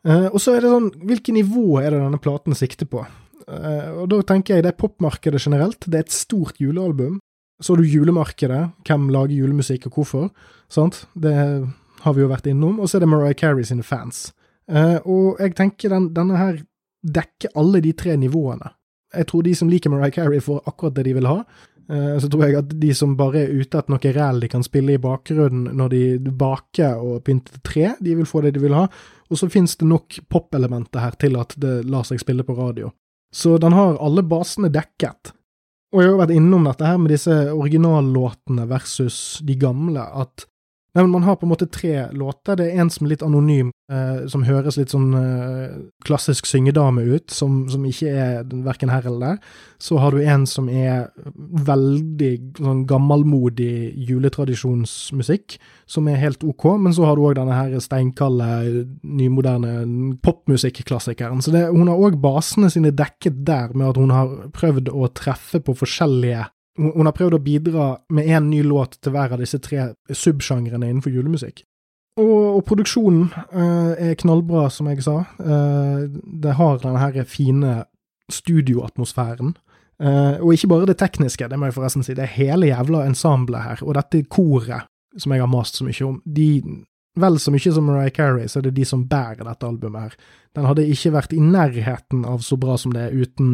[0.08, 3.06] Eh, og så er det sånn, hvilket nivå er det denne platen sikter på?
[3.44, 7.18] og da tenker jeg det er popmarkedet generelt, det er et stort julealbum.
[7.60, 10.30] Så har du julemarkedet, hvem lager julemusikk og hvorfor,
[10.72, 11.02] sant?
[11.12, 12.78] Det har vi jo vært innom.
[12.80, 14.30] Og så er det Mariah Carey sine fans.
[14.70, 16.62] Uh, og jeg tenker den, denne her
[17.04, 18.72] dekker alle de tre nivåene.
[19.14, 21.42] Jeg tror de som liker Mariah Carey, får akkurat det de vil ha.
[21.90, 24.64] Uh, så tror jeg at de som bare er ute etter noe ræl de kan
[24.64, 28.76] spille i bakgrunnen når de baker og pynter tre, de vil få det de vil
[28.76, 28.86] ha.
[29.28, 32.92] Og så finnes det nok pop-elementer her til at det lar seg spille på radio.
[33.34, 35.34] Så den har alle basene dekket.
[35.94, 40.46] Og jeg har jo vært innom dette her med disse originallåtene versus de gamle, at
[40.94, 42.54] Nei, men Man har på en måte tre låter.
[42.56, 45.72] Det er en som er litt anonym, eh, som høres litt sånn eh,
[46.06, 49.56] klassisk syngedame ut, som, som ikke er verken her eller der.
[49.82, 51.08] Så har du en som er
[51.66, 52.30] veldig
[52.60, 55.58] sånn gammelmodig juletradisjonsmusikk,
[55.90, 61.42] som er helt ok, men så har du òg denne her steinkalde, nymoderne popmusikklassikeren.
[61.42, 65.10] Så det, hun har òg basene sine dekket der, med at hun har prøvd å
[65.10, 69.42] treffe på forskjellige hun har prøvd å bidra med én ny låt til hver av
[69.42, 71.62] disse tre subsjangrene innenfor julemusikk.
[72.20, 75.20] Og, og produksjonen uh, er knallbra, som jeg sa.
[75.38, 76.06] Uh,
[76.42, 77.82] det har denne her fine
[78.32, 79.54] studioatmosfæren.
[80.02, 82.14] Uh, og ikke bare det tekniske, det må jeg forresten si.
[82.14, 83.84] Det er hele jævla ensemblet her.
[83.86, 86.50] Og dette koret, som jeg har mast så mye om, de
[87.14, 90.14] Vel så mye som Mariah Carey, så er det de som bærer dette albumet her.
[90.58, 93.52] Den hadde ikke vært i nærheten av så bra som det er uten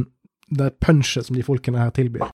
[0.48, 2.30] det punchet som de folkene her tilbyr.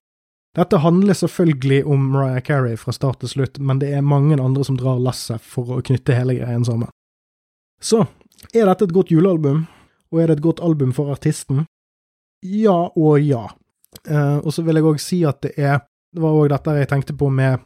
[0.57, 4.63] Dette handler selvfølgelig om Mariah Carey fra start til slutt, men det er mange andre
[4.65, 6.89] som drar lasset for å knytte hele greien sammen.
[7.77, 8.07] Så,
[8.53, 9.67] er dette et godt julealbum,
[10.09, 11.67] og er det et godt album for artisten?
[12.41, 13.43] Ja og ja.
[14.09, 15.79] Eh, og så vil jeg òg si at det er
[16.13, 17.59] Det var òg dette jeg tenkte på med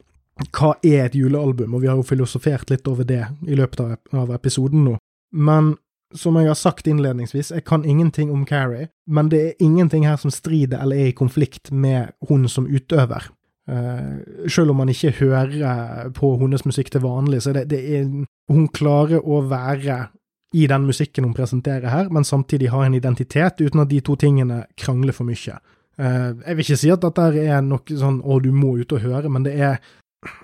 [0.50, 3.84] hva er et julealbum, og vi har jo filosofert litt over det i løpet
[4.18, 4.96] av episoden nå.
[5.32, 5.76] Men
[6.18, 10.18] som jeg har sagt innledningsvis, jeg kan ingenting om Carrie, men det er ingenting her
[10.22, 13.30] som strider eller er i konflikt med hun som utøver.
[13.70, 18.10] Uh, selv om man ikke hører på hennes musikk til vanlig, så det, det er
[18.52, 20.10] Hun klarer å være
[20.54, 24.18] i den musikken hun presenterer her, men samtidig ha en identitet, uten at de to
[24.20, 25.56] tingene krangler for mye.
[26.00, 29.00] Uh, jeg vil ikke si at dette er noe sånn 'å, du må ut og
[29.06, 29.80] høre', men det er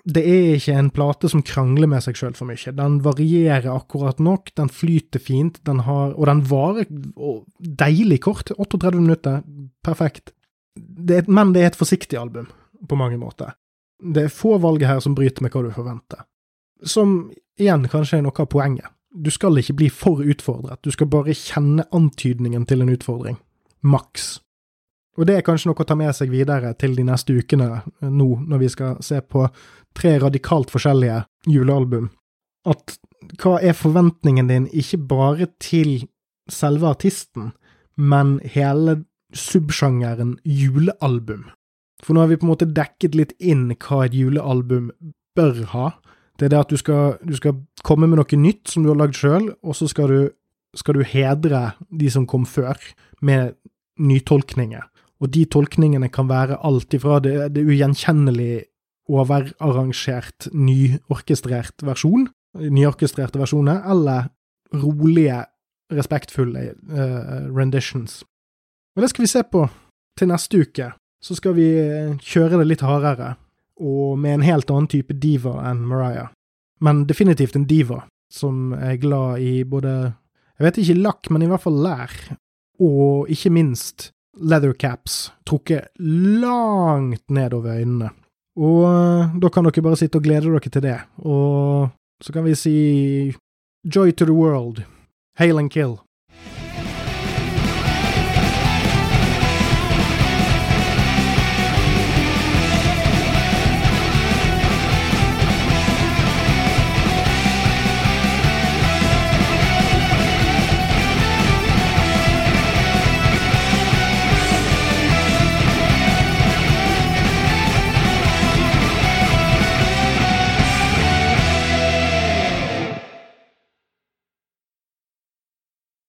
[0.10, 2.74] det er ikke en plate som krangler med seg sjøl for mye.
[2.74, 6.90] Den varierer akkurat nok, den flyter fint, den har, og den varer
[7.60, 8.50] deilig kort.
[8.58, 9.44] 38 minutter,
[9.86, 10.34] perfekt.
[10.78, 12.50] Det er, men det er et forsiktig album,
[12.90, 13.54] på mange måter.
[14.02, 16.26] Det er få valg her som bryter med hva du forventer.
[16.86, 18.90] Som igjen kanskje er noe av poenget.
[19.14, 23.38] Du skal ikke bli for utfordret, du skal bare kjenne antydningen til en utfordring.
[23.86, 24.38] Maks.
[25.18, 28.30] Og det er kanskje noe å ta med seg videre til de neste ukene, nå
[28.46, 29.48] når vi skal se på
[29.98, 32.12] tre radikalt forskjellige julealbum.
[32.70, 32.98] At
[33.42, 36.08] hva er forventningen din, ikke bare til
[36.52, 37.52] selve artisten,
[37.98, 39.02] men hele
[39.34, 41.48] subsjangeren julealbum?
[42.04, 44.92] For nå har vi på en måte dekket litt inn hva et julealbum
[45.38, 45.88] bør ha.
[46.38, 49.00] Det er det at du skal, du skal komme med noe nytt som du har
[49.00, 50.20] lagd sjøl, og så skal du,
[50.78, 52.78] skal du hedre de som kom før,
[53.26, 53.58] med
[53.98, 54.86] nytolkninger.
[55.22, 58.68] Og de tolkningene kan være alt ifra det, det ugjenkjennelig
[59.08, 64.30] overarrangert, nyorkestrert versjon, nyorkestrerte versjoner, eller
[64.76, 65.46] rolige,
[65.94, 68.20] respektfulle uh, renditions.
[68.98, 69.64] Og det skal vi se på
[70.20, 70.92] til neste uke.
[71.24, 73.32] Så skal vi eh, kjøre det litt hardere,
[73.82, 76.30] og med en helt annen type diva enn Mariah.
[76.86, 80.14] Men definitivt en diva, som er glad i både
[80.58, 82.14] Jeg vet ikke lakk, men i hvert fall lær.
[82.82, 85.88] Og ikke minst leathercaps trukket
[86.42, 88.10] langt nedover øynene.
[88.58, 90.98] Og eh, da kan dere bare sitte og glede dere til det.
[91.18, 91.90] Og
[92.24, 92.78] så kan vi si
[93.96, 94.84] Joy to the world.
[95.38, 96.00] Hail and kill.